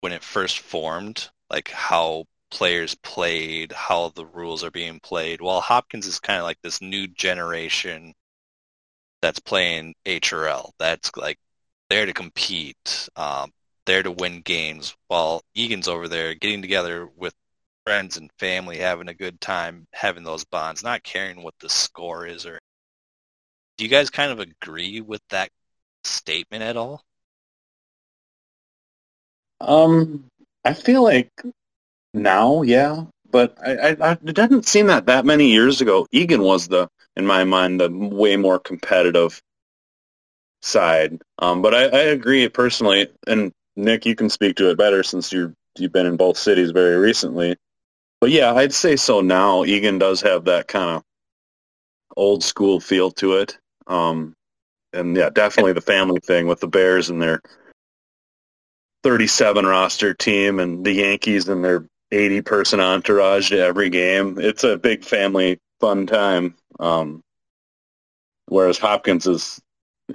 [0.00, 5.40] when it first formed, like how players played, how the rules are being played.
[5.40, 8.14] While Hopkins is kind of like this new generation
[9.22, 10.72] that's playing HRL.
[10.78, 11.38] That's like
[11.90, 13.52] there to compete, um,
[13.86, 14.96] there to win games.
[15.08, 17.34] While Eagan's over there getting together with
[17.84, 22.26] friends and family, having a good time, having those bonds, not caring what the score
[22.26, 22.46] is.
[22.46, 22.58] Or
[23.76, 25.50] do you guys kind of agree with that
[26.04, 27.02] statement at all?
[29.60, 30.24] Um,
[30.64, 31.30] I feel like
[32.14, 36.06] now, yeah, but I, I, it doesn't seem that that many years ago.
[36.10, 39.40] Eagan was the, in my mind, the way more competitive
[40.62, 41.20] side.
[41.38, 45.32] Um, but I, I agree personally, and Nick, you can speak to it better since
[45.32, 47.56] you're you've been in both cities very recently.
[48.20, 49.64] But yeah, I'd say so now.
[49.64, 51.02] Eagan does have that kind of
[52.16, 53.58] old school feel to it.
[53.86, 54.34] Um,
[54.92, 57.40] and yeah, definitely the family thing with the Bears and their
[59.02, 64.38] 37 roster team and the Yankees and their 80 person entourage to every game.
[64.38, 66.56] It's a big family fun time.
[66.78, 67.22] Um,
[68.46, 69.60] whereas Hopkins is,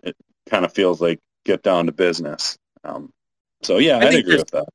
[0.04, 0.15] it
[0.50, 2.58] kind of feels like get down to business.
[2.84, 3.12] Um,
[3.63, 4.68] so yeah, I I'd agree with that.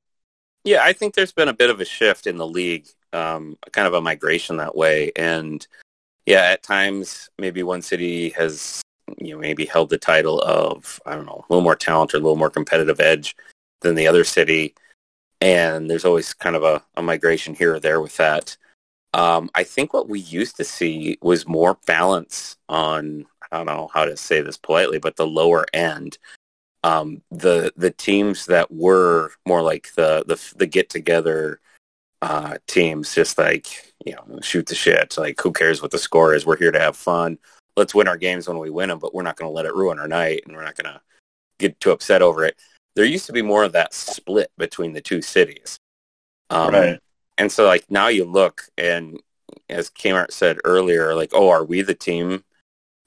[0.64, 3.88] Yeah, I think there's been a bit of a shift in the league, um, kind
[3.88, 5.12] of a migration that way.
[5.16, 5.66] And
[6.26, 8.82] yeah, at times maybe one city has
[9.18, 12.18] you know maybe held the title of I don't know a little more talent or
[12.18, 13.36] a little more competitive edge
[13.80, 14.74] than the other city,
[15.40, 18.56] and there's always kind of a, a migration here or there with that.
[19.12, 23.90] Um, I think what we used to see was more balance on I don't know
[23.92, 26.18] how to say this politely, but the lower end.
[26.84, 31.60] Um, the the teams that were more like the the, the get together
[32.22, 35.16] uh, teams, just like you know, shoot the shit.
[35.18, 36.46] Like, who cares what the score is?
[36.46, 37.38] We're here to have fun.
[37.76, 39.74] Let's win our games when we win them, but we're not going to let it
[39.74, 41.00] ruin our night, and we're not going to
[41.58, 42.56] get too upset over it.
[42.96, 45.78] There used to be more of that split between the two cities,
[46.48, 46.98] um, right?
[47.38, 49.20] And so, like now, you look, and
[49.68, 52.44] as K-Mart said earlier, like, oh, are we the team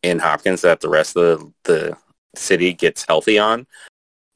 [0.02, 1.98] in Hopkins that the rest of the, the
[2.36, 3.68] city gets healthy on?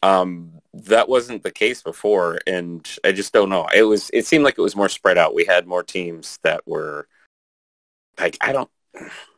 [0.04, 3.68] Um, that wasn't the case before, and I just don't know.
[3.74, 4.10] It was.
[4.14, 5.36] It seemed like it was more spread out.
[5.36, 7.08] We had more teams that were
[8.20, 8.70] like I don't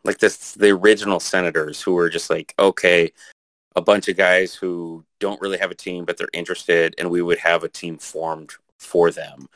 [0.03, 0.53] like this.
[0.53, 3.11] The original senators who were just like, okay,
[3.75, 7.21] a bunch of guys who don't really have a team, but they're interested, and we
[7.21, 9.47] would have a team formed for them.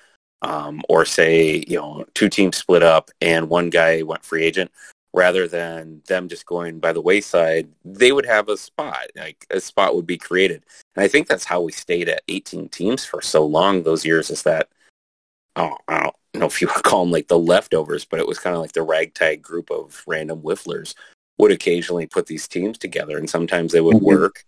[0.42, 4.72] Um, or say, you know, two teams split up and one guy went free agent
[5.13, 9.08] rather than them just going by the wayside, they would have a spot.
[9.15, 10.63] Like a spot would be created.
[10.95, 14.32] And I think that's how we stayed at 18 teams for so long those years
[14.32, 14.69] is that,
[15.56, 18.39] oh, I don't know if you would call them like the leftovers, but it was
[18.39, 20.95] kind of like the ragtag group of random whifflers
[21.38, 23.17] would occasionally put these teams together.
[23.17, 24.06] And sometimes they would mm-hmm.
[24.06, 24.43] work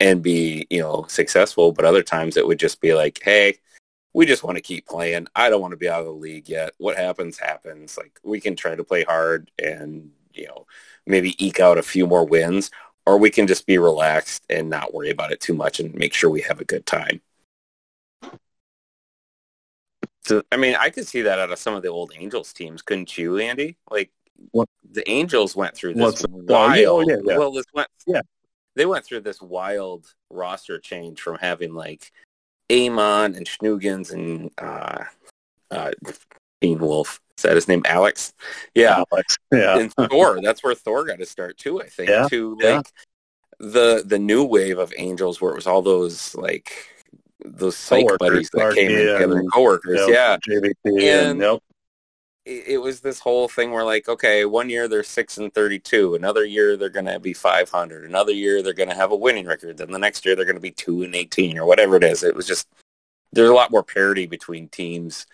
[0.00, 1.70] and be, you know, successful.
[1.70, 3.58] But other times it would just be like, hey,
[4.12, 5.26] we just want to keep playing.
[5.34, 6.72] I don't want to be out of the league yet.
[6.78, 7.96] What happens, happens.
[7.96, 10.66] Like we can try to play hard and, you know,
[11.06, 12.70] maybe eke out a few more wins,
[13.06, 16.14] or we can just be relaxed and not worry about it too much and make
[16.14, 17.20] sure we have a good time.
[20.22, 22.82] So, I mean, I could see that out of some of the old Angels teams,
[22.82, 23.76] couldn't you, Andy?
[23.90, 24.10] Like
[24.50, 24.68] what?
[24.92, 26.50] the Angels went through this wild.
[26.50, 27.38] Oh, yeah, oh, yeah, yeah.
[27.38, 27.88] Well, this went.
[28.06, 28.22] Yeah,
[28.74, 32.12] they went through this wild roster change from having like
[32.70, 35.04] Amon and Schnugens and uh,
[35.70, 35.90] uh,
[36.60, 37.20] Dean Wolf.
[37.36, 37.82] Is that his name?
[37.86, 38.32] Alex?
[38.74, 39.04] Yeah.
[39.12, 39.36] Alex.
[39.52, 39.78] Yeah.
[39.78, 40.40] And Thor.
[40.42, 42.10] That's where Thor got to start too, I think.
[42.10, 42.28] Yeah.
[42.28, 42.82] To like yeah.
[43.58, 46.72] the the new wave of Angels where it was all those like
[47.44, 50.00] those psych buddies that came in together and coworkers.
[50.06, 50.36] Yeah.
[50.36, 51.62] JVP and, and yep
[52.50, 56.44] it was this whole thing where like, okay, one year they're six and thirty-two, another
[56.44, 59.46] year they're going to be five hundred, another year they're going to have a winning
[59.46, 62.04] record, then the next year they're going to be two and eighteen or whatever it
[62.04, 62.22] is.
[62.22, 62.68] It was just
[63.32, 65.26] there's a lot more parity between teams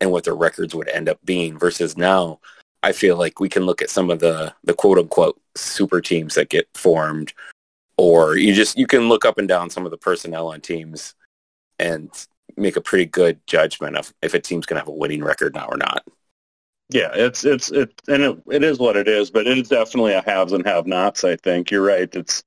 [0.00, 2.40] and what their records would end up being versus now.
[2.82, 6.34] I feel like we can look at some of the the quote unquote super teams
[6.34, 7.32] that get formed,
[7.96, 11.14] or you just you can look up and down some of the personnel on teams
[11.78, 12.10] and
[12.56, 15.54] make a pretty good judgment of if a team's going to have a winning record
[15.54, 16.04] now or not.
[16.90, 20.12] Yeah, it's it's it and it, it is what it is, but it is definitely
[20.12, 21.24] a haves and have-nots.
[21.24, 22.14] I think you're right.
[22.14, 22.44] It's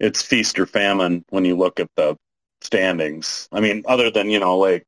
[0.00, 2.16] it's feast or famine when you look at the
[2.60, 3.48] standings.
[3.52, 4.84] I mean, other than you know like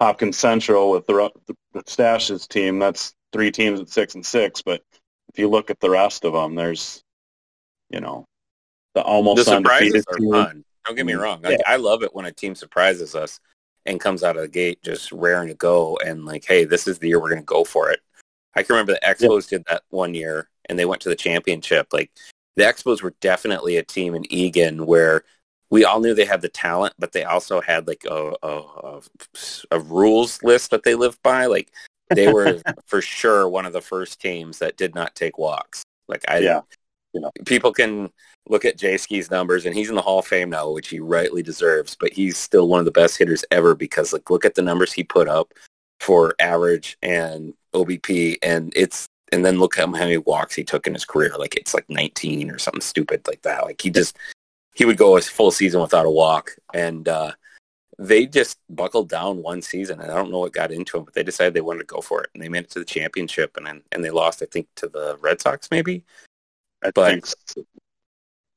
[0.00, 1.30] Hopkins Central with the,
[1.72, 4.60] the Stache's team, that's three teams at six and six.
[4.60, 4.82] But
[5.32, 7.04] if you look at the rest of them, there's
[7.90, 8.24] you know
[8.94, 10.32] the almost the undefeated team.
[10.32, 10.64] Fun.
[10.84, 11.40] Don't get me mm, wrong.
[11.44, 11.58] Yeah.
[11.64, 13.38] I, I love it when a team surprises us
[13.86, 16.98] and comes out of the gate just raring to go and like, hey, this is
[16.98, 18.00] the year we're going to go for it.
[18.54, 21.88] I can remember the Expos did that one year and they went to the championship.
[21.92, 22.10] Like
[22.56, 25.24] the Expos were definitely a team in Eagan where
[25.70, 29.00] we all knew they had the talent, but they also had like a, a, a,
[29.70, 31.46] a rules list that they lived by.
[31.46, 31.70] Like
[32.08, 35.84] they were for sure one of the first teams that did not take walks.
[36.08, 36.60] Like I, yeah.
[37.12, 38.10] You know, people can
[38.48, 41.00] look at Jay Ski's numbers, and he's in the Hall of Fame now, which he
[41.00, 41.96] rightly deserves.
[41.98, 44.92] But he's still one of the best hitters ever because, like, look at the numbers
[44.92, 45.52] he put up
[45.98, 50.86] for average and OBP, and it's and then look at how many walks he took
[50.86, 51.32] in his career.
[51.38, 53.64] Like it's like 19 or something stupid like that.
[53.64, 54.16] Like he just
[54.74, 57.32] he would go a full season without a walk, and uh,
[57.98, 61.14] they just buckled down one season, and I don't know what got into them, but
[61.14, 63.56] they decided they wanted to go for it, and they made it to the championship,
[63.56, 66.04] and then and they lost, I think, to the Red Sox, maybe,
[66.82, 67.64] I But- think so.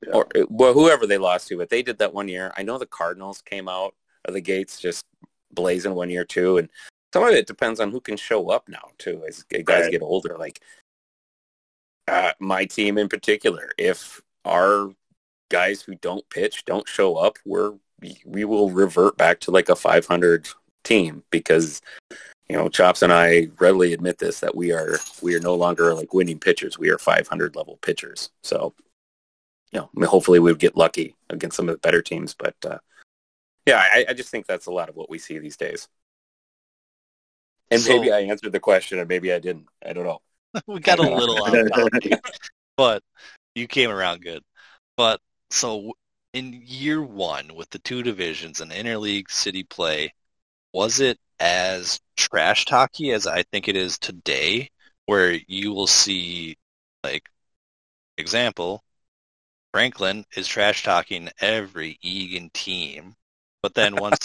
[0.05, 0.11] Yeah.
[0.13, 1.57] or well, whoever they lost to.
[1.57, 2.51] But they did that one year.
[2.57, 5.05] I know the Cardinals came out of the gates just
[5.51, 6.69] blazing one year too, and
[7.13, 9.91] some of it depends on who can show up now too as guys Right.
[9.91, 10.37] get older.
[10.37, 10.59] Like
[12.07, 14.89] uh, my team in particular, if our
[15.49, 17.73] guys who don't pitch don't show up, we're
[18.25, 20.49] we will revert back to like a 500
[20.83, 21.79] team because
[22.49, 25.93] you know Chops and I readily admit this that we are we are no longer
[25.93, 26.77] like winning pitchers.
[26.77, 28.29] We are 500 level pitchers.
[28.43, 28.73] So
[29.71, 32.33] you know, I mean, hopefully we would get lucky against some of the better teams.
[32.35, 32.77] But uh,
[33.65, 35.87] yeah, I, I just think that's a lot of what we see these days.
[37.71, 39.67] And So- maybe I answered the question, and maybe I didn't.
[39.85, 40.21] I don't know.
[40.67, 42.21] we got a little topic,
[42.77, 43.03] but
[43.55, 44.43] you came around good.
[44.95, 45.93] But so
[46.33, 50.13] in year one with the two divisions and interleague city play,
[50.73, 54.69] was it as trash talky as I think it is today,
[55.05, 56.57] where you will see
[57.03, 57.29] like
[58.17, 58.83] example,
[59.71, 63.15] Franklin is trash talking every Eagan team,
[63.61, 64.19] but then once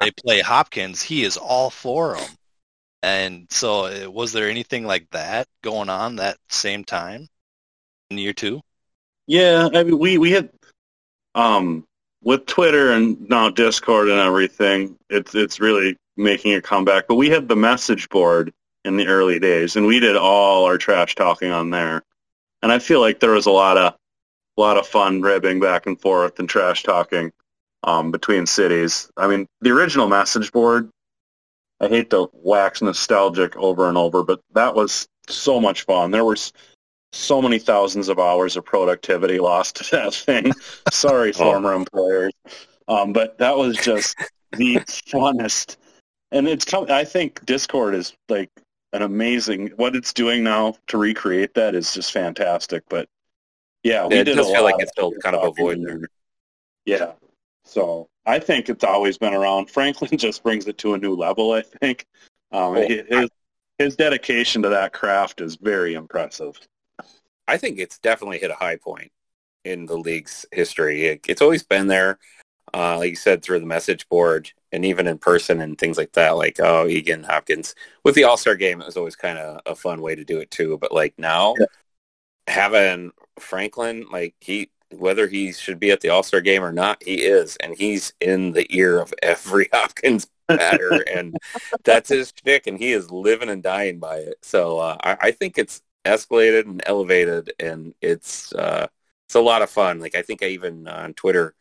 [0.00, 2.36] they play Hopkins, he is all for them.
[3.02, 7.26] And so, uh, was there anything like that going on that same time
[8.10, 8.60] in year two?
[9.26, 10.50] Yeah, I mean, we we had
[11.34, 11.84] um
[12.22, 14.96] with Twitter and now Discord and everything.
[15.10, 17.08] It's it's really making a comeback.
[17.08, 18.52] But we had the message board
[18.84, 22.02] in the early days, and we did all our trash talking on there.
[22.62, 23.94] And I feel like there was a lot of
[24.56, 27.32] a lot of fun ribbing back and forth and trash talking
[27.82, 29.10] um, between cities.
[29.16, 30.90] I mean, the original message board.
[31.80, 36.12] I hate to wax nostalgic over and over, but that was so much fun.
[36.12, 36.52] There was
[37.12, 40.52] so many thousands of hours of productivity lost to that thing.
[40.90, 42.32] Sorry, former employers.
[42.88, 44.16] Um, but that was just
[44.52, 45.76] the funnest.
[46.30, 48.50] And it's come, I think Discord is like
[48.92, 52.82] an amazing, what it's doing now to recreate that is just fantastic.
[52.88, 53.08] But
[53.82, 55.52] yeah, we Yeah, it did does a feel like lot it's still kind of a
[55.52, 56.00] void there.
[56.86, 57.12] Yeah.
[57.64, 59.70] So I think it's always been around.
[59.70, 62.06] Franklin just brings it to a new level, I think.
[62.50, 63.30] Um, his,
[63.78, 66.58] his dedication to that craft is very impressive.
[67.48, 69.10] I think it's definitely hit a high point
[69.64, 71.06] in the league's history.
[71.06, 72.18] It, it's always been there,
[72.74, 76.12] uh, like you said, through the message board and even in person and things like
[76.12, 76.32] that.
[76.32, 77.74] Like, oh, Eagan Hopkins
[78.04, 80.40] with the All Star game, it was always kind of a fun way to do
[80.40, 80.78] it too.
[80.78, 81.66] But like now, Yeah.
[82.46, 87.02] having Franklin, like he, whether he should be at the All Star game or not,
[87.02, 91.38] he is, and he's in the ear of every Hopkins batter, and
[91.84, 94.36] that's his shtick, and he is living and dying by it.
[94.42, 98.86] So uh, I, I think it's escalated and elevated, and it's uh,
[99.26, 100.00] it's a lot of fun.
[100.00, 101.54] Like I think I even uh, on Twitter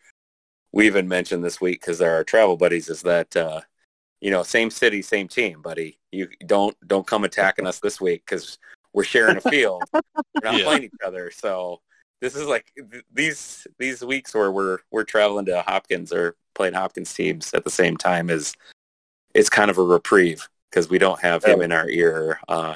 [0.74, 3.62] we even mentioned this week because they're our travel buddies is that uh,
[4.22, 6.00] you know same city, same team, buddy.
[6.12, 8.58] You don't don't come attacking us this week because
[8.94, 9.84] we're sharing a field.
[9.94, 10.02] we're
[10.44, 10.64] not Yeah.
[10.66, 11.82] playing each other, so.
[12.22, 16.76] This is like th- these these weeks where we're we're traveling to Hopkins or playing
[16.76, 18.54] Hopkins teams at the same time is
[19.34, 22.76] it's kind of a reprieve because we don't have him in our ear uh,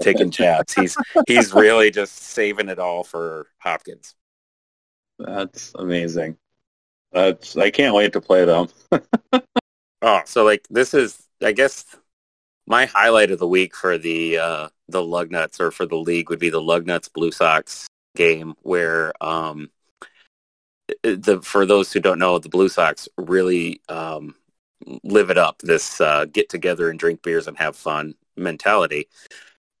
[0.00, 0.74] taking jabs.
[0.74, 4.14] He's he's really just saving it all for Hopkins.
[5.18, 6.36] That's amazing.
[7.12, 8.68] That's I can't wait to play them.
[10.02, 11.84] Oh, so like this is I guess
[12.66, 16.38] my highlight of the week for the uh, the Lugnuts or for the league would
[16.38, 19.70] be the Lugnuts Blue Sox game where um,
[21.02, 24.34] the for those who don't know the Blue Sox really um,
[25.04, 29.06] live it up this uh, get together and drink beers and have fun mentality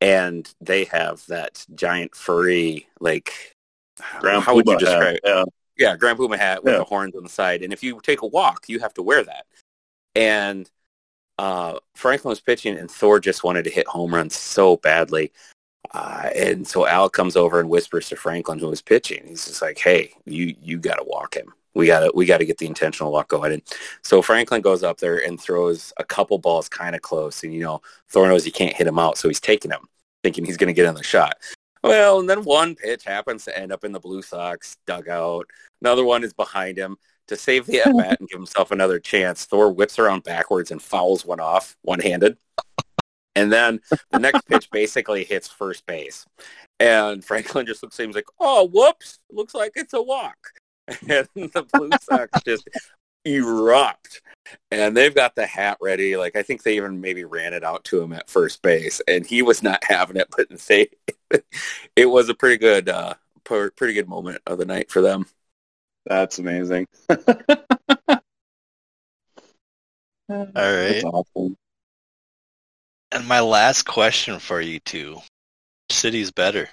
[0.00, 3.54] and they have that giant furry like
[4.20, 5.20] Grand how would you Puma hat, describe it?
[5.24, 5.44] Yeah.
[5.76, 6.78] Yeah, Grand Puma hat with Yeah.
[6.78, 7.62] the horns on the side.
[7.62, 9.46] And if you take a walk, you have to wear that.
[10.14, 10.70] And
[11.38, 15.32] uh, Franklin was pitching, and Thor just wanted to hit home runs so badly.
[15.92, 19.26] Uh, and so Al comes over and whispers to Franklin, who was pitching.
[19.26, 21.54] He's just like, "Hey, you you got to walk him.
[21.74, 23.62] We got to we got to get the intentional walk going." And
[24.02, 27.60] so Franklin goes up there and throws a couple balls kind of close, and you
[27.60, 29.86] know Thor knows he can't hit him out, so he's taking him,
[30.22, 31.36] thinking he's going to get another shot.
[31.82, 35.46] Well, and then one pitch happens to end up in the Blue Sox dugout.
[35.80, 39.44] Another one is behind him to save the at bat and give himself another chance.
[39.44, 42.36] Thor whips around backwards and fouls one off one handed.
[43.36, 43.80] And then
[44.10, 46.26] the next pitch basically hits first base.
[46.80, 50.36] And Franklin just looks at him like, oh, whoops, looks like it's a walk.
[51.08, 52.68] And the Blue Sox just
[53.24, 54.22] erupt.
[54.70, 56.16] And they've got the hat ready.
[56.16, 59.26] Like I think they even maybe ran it out to him at first base, and
[59.26, 60.28] he was not having it.
[60.36, 60.88] But they,
[61.96, 63.14] it was a pretty good, uh,
[63.44, 65.26] per- pretty good moment of the night for them.
[66.06, 66.88] That's amazing.
[67.08, 67.16] All
[70.28, 70.54] right.
[70.54, 71.04] That's right.
[71.04, 71.56] awesome.
[73.12, 75.14] And my last question for you two.
[75.14, 76.68] Which City's better.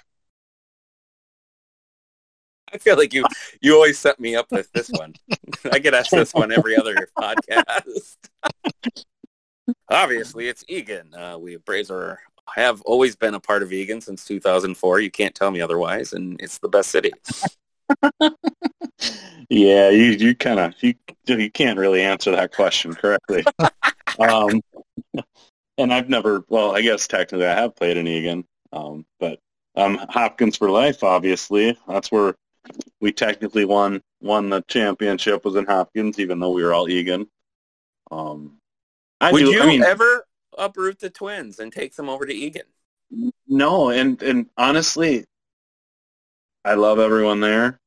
[2.72, 3.24] I feel like you
[3.60, 5.14] you always set me up with this one.
[5.72, 8.16] I get asked this one every other podcast.
[9.90, 11.14] Obviously, it's Eagan.
[11.14, 12.18] Uh, we Braves are
[12.54, 15.00] have always been a part of Eagan since 2004.
[15.00, 17.12] You can't tell me otherwise, and it's the best city.
[19.50, 20.94] Yeah, you you kind of you
[21.26, 23.44] you can't really answer that question correctly.
[24.18, 24.60] um,
[25.78, 29.38] and I've never, well, I guess technically I have played in Eagan, um, but
[29.76, 31.78] um, Hopkins for life, obviously.
[31.86, 32.34] That's where
[33.00, 37.28] we technically won won the championship was in Hopkins, even though we were all Eagan.
[38.10, 38.58] Um,
[39.20, 40.24] I Would do, you I mean, ever
[40.56, 42.66] uproot the Twins and take them over to Eagan?
[43.46, 45.24] No, and and honestly,
[46.64, 47.78] I love everyone there,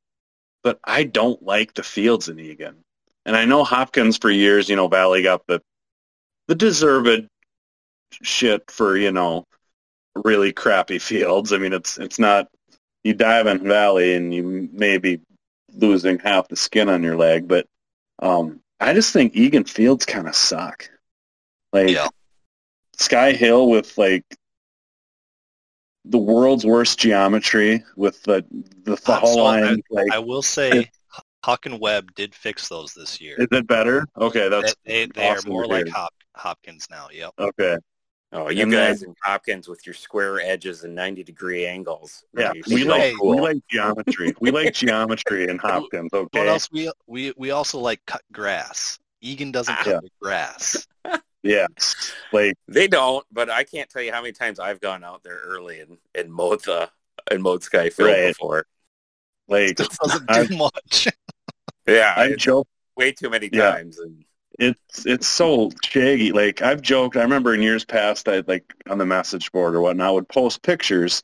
[0.63, 2.83] but I don't like the fields in Eagan.
[3.25, 5.61] And I know Hopkins for years, you know, Valley got the
[6.47, 7.27] the deserved
[8.11, 9.45] shit for you know
[10.15, 11.53] really crappy fields.
[11.53, 12.47] I mean, it's it's not
[13.03, 15.19] you dive in Valley and you may be
[15.73, 17.65] losing half the skin on your leg, but
[18.19, 20.89] um, I just think Eagan fields kind of suck.
[21.73, 22.07] Like Yeah.
[22.97, 24.25] Sky Hill with like
[26.05, 28.43] the world's worst geometry with the
[28.83, 29.81] the, the Uh, whole I- line.
[29.89, 30.89] Like, I will say
[31.43, 33.35] Huck and Webb did fix those this year.
[33.39, 34.05] is it better?
[34.17, 35.87] Okay, that's They, they, they are more like.
[35.89, 37.07] Hop, Hopkins now.
[37.11, 37.31] Yep.
[37.39, 37.77] okay.
[38.33, 42.23] Oh, you And guys then- in Hopkins with your square edges and 90 degree angles.
[42.37, 43.35] Yeah, we like that's cool.
[43.35, 44.33] we like geometry.
[44.39, 46.09] we like geometry in Hopkins.
[46.13, 46.39] Okay.
[46.39, 46.69] What else?
[46.71, 48.99] We we we also like cut grass.
[49.21, 49.83] Eagan doesn't Ah.
[49.83, 50.87] cut the grass.
[51.43, 51.65] Yeah.
[52.31, 55.39] Like They don't, but I can't tell you how many times I've gone out there
[55.43, 56.87] early and, and mowed the
[57.31, 58.27] and mowed Skyfield Right.
[58.27, 58.67] before.
[59.47, 61.07] like It doesn't I- do much.
[61.87, 63.71] Yeah, I it's joke way too many Yeah.
[63.71, 63.97] times.
[63.97, 64.23] And
[64.61, 66.31] it's it's so shaggy.
[66.31, 67.17] Like I've joked.
[67.17, 70.29] I remember in years past, I like on the message board or whatnot, I would
[70.29, 71.23] post pictures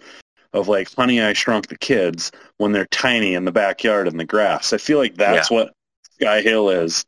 [0.53, 4.25] of like Honey I Shrunk the Kids when they're tiny in the backyard in the
[4.25, 4.73] grass.
[4.73, 5.73] I feel like that's what
[6.13, 7.05] Sky Hill is.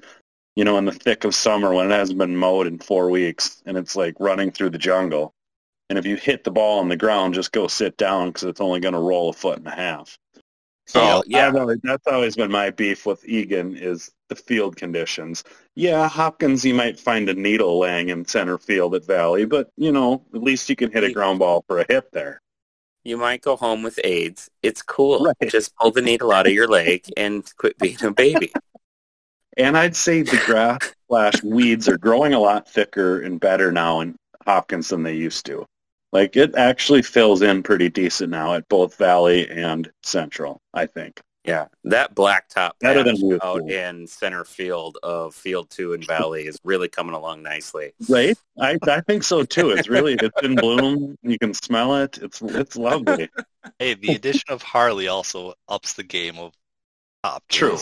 [0.55, 3.61] You know, in the thick of summer when it hasn't been mowed in four weeks,
[3.65, 5.33] and it's like running through the jungle.
[5.89, 8.61] And if you hit the ball on the ground, just go sit down because it's
[8.61, 10.17] only going to roll a foot and a half.
[10.89, 11.51] So Oh, yeah.
[11.55, 15.43] Always, that's always been my beef with Eagan is the field conditions.
[15.75, 19.91] Yeah, Hopkins, you might find a needle laying in center field at Valley, but you
[19.91, 22.41] know, at least you can hit a ground ball for a hit there.
[23.03, 24.49] you might go home with AIDS.
[24.63, 25.23] It's cool.
[25.25, 25.49] Right.
[25.51, 28.51] Just pull the needle out of your leg and quit being a baby.
[29.57, 33.99] And I'd say the grass slash weeds are growing a lot thicker and better now
[34.01, 34.15] in
[34.45, 35.65] Hopkins than they used to.
[36.11, 41.21] Like it actually fills in pretty decent now at both Valley and Central, I think.
[41.45, 43.89] Yeah, that blacktop Better than patch we out to.
[43.89, 47.93] in center field of Field Two and Valley is really coming along nicely.
[48.09, 48.37] Right?
[48.59, 49.69] I I think so too.
[49.71, 51.15] It's really it's in bloom.
[51.23, 52.17] You can smell it.
[52.21, 53.29] It's it's lovely.
[53.79, 56.53] Hey, the addition of Harley also ups the game of
[57.23, 57.57] Hopkins.
[57.57, 57.77] True.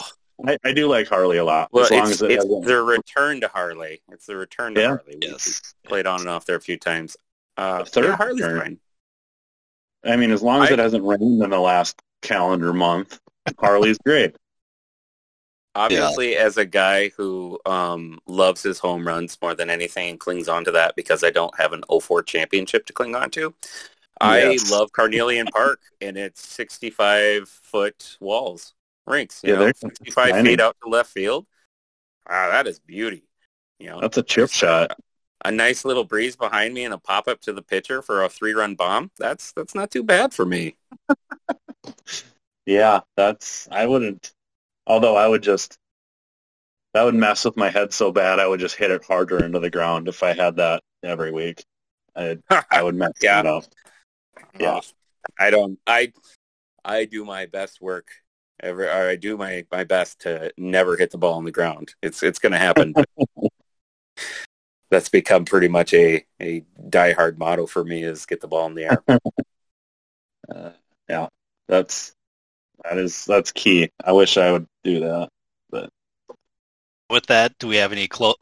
[0.47, 1.69] I, I do like Harley a lot.
[1.71, 4.01] Well, as long it's, as it it's hasn't- the return to Harley.
[4.11, 4.87] It's the return to Yeah.
[4.87, 5.17] Harley.
[5.19, 5.73] We- Yes.
[5.83, 7.17] we played on and off there a few times.
[7.57, 8.61] Uh, third yeah, Harley's return.
[8.61, 8.79] fine.
[10.13, 13.19] I mean, as long as I- it hasn't rained in the last calendar month,
[13.59, 14.35] Harley's great.
[15.75, 20.47] Obviously, as a guy who um, loves his home runs more than anything and clings
[20.47, 23.53] on to that because I don't have an 04 championship to cling on to,
[24.19, 24.71] Yes.
[24.71, 28.73] I love Carnelian Park and its 65 foot walls,
[29.05, 30.49] rinks, you Yeah, know, they're 65 tiny.
[30.49, 31.45] feet out to left field.
[32.27, 33.23] Wow, that is beauty.
[33.79, 34.97] You know, That's a chip shot.
[35.47, 38.29] A nice little breeze behind me and a pop up to the pitcher for a
[38.29, 39.11] three run bomb.
[39.17, 40.75] That's that's not too bad for me.
[42.65, 44.33] Yeah, that's I wouldn't.
[44.85, 45.77] Although I would just
[46.93, 48.39] that would mess with my head so bad.
[48.39, 51.63] I would just hit it harder into the ground if I had that every week.
[52.15, 52.37] I
[52.69, 53.39] I would mess Yeah.
[53.39, 53.63] it up.
[54.59, 54.81] Yeah.
[55.39, 55.79] I don't.
[55.87, 56.11] I
[56.83, 58.09] I do my best work.
[58.59, 61.93] Ever, or I do my, my best to never hit the ball on the ground.
[62.01, 62.93] It's it's going to happen.
[64.89, 68.75] That's become pretty much a a diehard motto for me: is get the ball in
[68.75, 69.03] the air.
[70.49, 70.71] Uh,
[71.09, 71.27] yeah,
[71.67, 72.13] that's
[72.83, 73.89] that is that's key.
[74.03, 75.29] I wish I would do that.
[75.69, 75.89] But
[77.09, 78.35] With that, do we have any clo-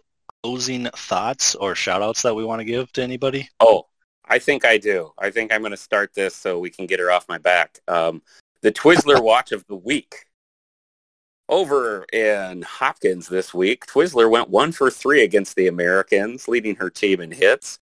[0.44, 3.50] closing thoughts or shout outs that we want to give to anybody?
[3.60, 3.88] Oh,
[4.24, 5.14] I think I do.
[5.18, 7.80] I think I'm going to start this so we can get her off my back.
[7.88, 8.22] Um,
[8.62, 10.26] the Twizzler Watch of the Week.
[11.48, 16.90] Over in Hopkins this week, Twizzler went one for three against the Americans, leading her
[16.90, 17.78] team in hits,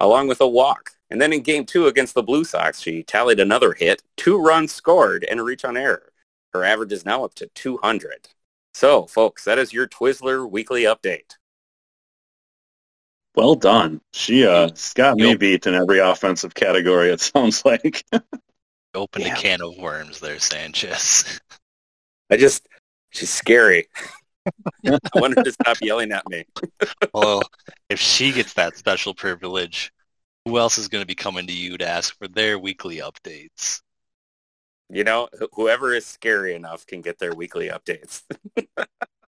[0.00, 0.90] along with a walk.
[1.10, 4.72] And then in game two against the Blue Sox, she tallied another hit, two runs
[4.72, 6.12] scored, and a reach on error.
[6.52, 8.28] Her average is now up to 200.
[8.72, 11.36] So, folks, that is your Twizzler weekly update.
[13.36, 14.00] Well done.
[14.12, 15.38] She uh, got me Yep.
[15.38, 17.10] beat in every offensive category.
[17.10, 18.04] It sounds like.
[18.94, 19.34] Opened Yeah.
[19.34, 21.40] a can of worms there, Sanchez.
[22.30, 22.66] I just,
[23.14, 23.86] she's scary.
[24.86, 26.44] I want her to stop yelling at me.
[27.14, 27.42] well,
[27.88, 29.92] if she gets that special privilege,
[30.44, 33.80] who else is going to be coming to you to ask for their weekly updates?
[34.90, 38.22] You know, whoever is scary enough can get their weekly updates.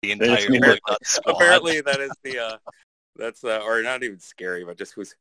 [0.01, 1.31] The entire need Lug to- Nut squad.
[1.35, 2.57] Apparently, that is the uh,
[3.15, 5.15] that's uh, or not even scary, but just who's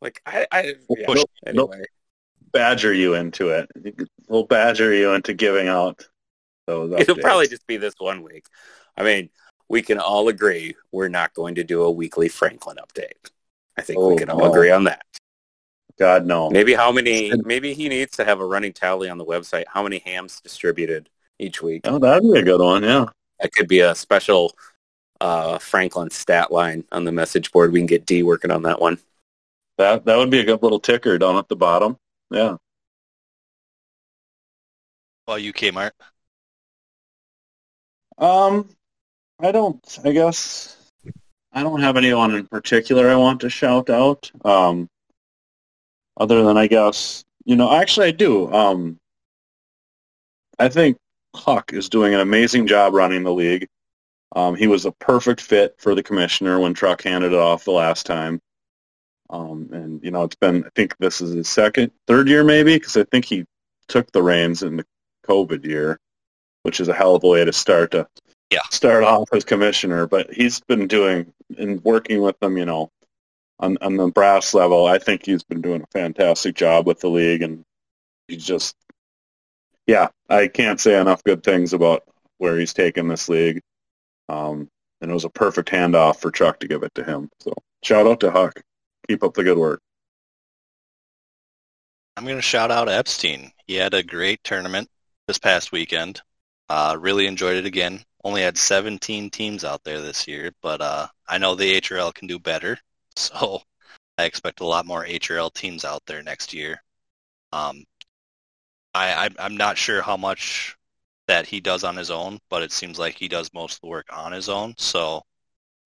[0.00, 1.06] like I, I yeah.
[1.08, 1.70] Nope, nope.
[1.72, 1.84] anyway.
[2.52, 3.68] badger you into it.
[4.28, 6.06] We'll badger you into giving out
[6.88, 8.46] those It'll probably just be this one week.
[8.96, 9.30] I mean,
[9.68, 13.30] we can all agree we're not going to do a weekly Franklin update.
[13.76, 14.50] I think we Oh, can all no.
[14.50, 15.02] agree on that.
[15.98, 16.50] God no.
[16.50, 17.32] Maybe how many?
[17.44, 19.64] Maybe he needs to have a running tally on the website.
[19.68, 21.08] How many hams distributed
[21.38, 21.82] each week?
[21.84, 22.82] Oh, that'd be a good one.
[22.82, 23.06] Yeah.
[23.38, 24.54] That could be a special
[25.20, 27.72] uh, Franklin stat line on the message board.
[27.72, 28.98] We can get D working on that one.
[29.78, 31.96] That that would be a good little ticker down at the bottom.
[32.30, 32.56] Yeah.
[35.26, 35.94] Well, you, K-Mart.
[38.20, 38.68] Um,
[39.40, 39.98] I don't.
[40.04, 40.76] I guess
[41.52, 44.30] I don't have anyone in particular I want to shout out.
[44.44, 44.88] Um,
[46.16, 48.52] other than I guess you know, actually I do.
[48.52, 48.98] Um,
[50.58, 50.98] I think
[51.34, 53.66] Huck is doing an amazing job running the league.
[54.36, 57.72] Um, he was a perfect fit for the commissioner when Truck handed it off the
[57.72, 58.40] last time.
[59.30, 60.64] Um, and you know, it's been.
[60.64, 63.44] I think this is his second, third year maybe, because I think he
[63.88, 64.86] took the reins in the
[65.26, 65.98] COVID year,
[66.62, 68.06] which is a hell of a way to start a
[68.50, 68.62] Yeah.
[68.70, 70.06] start off as commissioner.
[70.06, 72.90] But he's been doing and working with them, you know,
[73.58, 74.86] on on the brass level.
[74.86, 77.64] I think he's been doing a fantastic job with the league, and
[78.28, 78.76] he's just,
[79.86, 82.04] yeah, I can't say enough good things about
[82.38, 83.60] where he's taken this league.
[84.28, 84.68] Um,
[85.00, 87.30] and it was a perfect handoff for Chuck to give it to him.
[87.40, 87.52] So
[87.82, 88.60] shout out to Huck.
[89.08, 89.80] Keep up the good work.
[92.16, 93.52] I'm going to shout out Epstein.
[93.66, 94.88] He had a great tournament
[95.26, 96.20] this past weekend.
[96.70, 98.00] Uh, really enjoyed it again.
[98.22, 102.28] Only had 17 teams out there this year, but uh, I know the HRL can
[102.28, 102.78] do better.
[103.16, 103.60] So
[104.16, 106.80] I expect a lot more HRL teams out there next year.
[107.52, 107.84] Um,
[108.94, 110.76] I, I, I'm not sure how much
[111.26, 113.88] that he does on his own, but it seems like he does most of the
[113.88, 114.74] work on his own.
[114.78, 115.22] So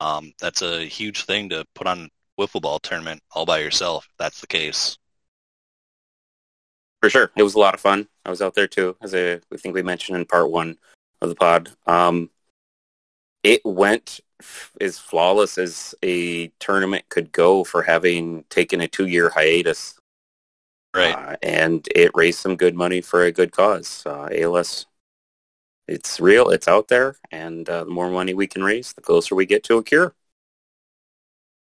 [0.00, 4.06] um, that's a huge thing to put on wiffle ball tournament all by yourself.
[4.10, 4.98] If that's the case.
[7.04, 7.30] For sure.
[7.36, 8.08] It was a lot of fun.
[8.24, 10.78] I was out there too, as I, I think we mentioned in part one
[11.20, 11.68] of the pod.
[11.86, 12.30] Um,
[13.42, 19.28] it went f- as flawless as a tournament could go for having taken a two-year
[19.28, 19.98] hiatus.
[20.96, 21.14] Right.
[21.14, 24.02] Uh, and it raised some good money for a good cause.
[24.06, 24.86] Uh, ALS,
[25.86, 29.34] it's real, it's out there, and uh, the more money we can raise, the closer
[29.34, 30.14] we get to a cure.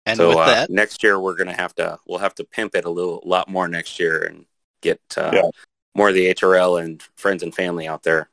[0.07, 2.77] And so with uh, that, next year we're gonna have to we'll have to pimp
[2.77, 4.47] it a little lot more next year and
[4.83, 5.51] get uh, Yeah.
[5.95, 8.29] more of the HRL and friends and family out there.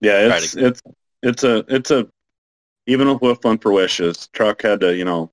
[0.00, 0.82] Yeah, Try it's it's
[1.22, 2.08] it's a it's a
[2.86, 5.30] even with Fun for Wishes, Truck had to you know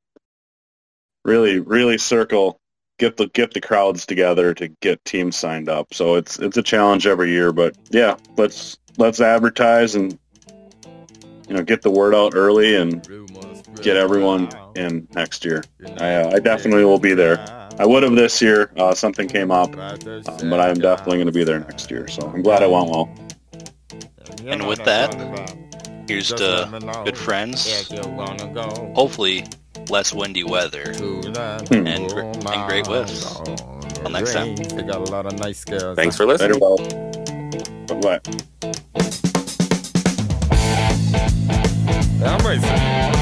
[1.26, 2.60] really really circle
[3.00, 5.94] get the get the crowds together to get teams signed up.
[5.94, 10.18] So it's it's a challenge every year, but yeah, let's let's advertise and
[11.48, 13.08] you know get the word out early and
[13.82, 15.64] get everyone in next year.
[15.98, 17.63] I uh, I definitely will be there.
[17.80, 18.72] I would have this year.
[18.78, 19.98] Uh, something came up, um,
[20.50, 22.08] but I'm definitely going to be there next year.
[22.08, 23.10] So I'm glad I went well.
[24.46, 25.14] And with that,
[26.08, 27.92] here's to good friends.
[28.96, 29.46] hopefully
[29.90, 30.94] less windy weather.
[30.94, 31.88] Hmm.
[31.88, 33.40] And and great whiffs.
[33.94, 34.56] Till next time.
[34.56, 35.96] They got a lot of nice girls.
[35.96, 36.60] Thanks for listening.
[36.60, 36.78] Bo.
[37.88, 38.28] But what?
[42.26, 43.13] I'm racing.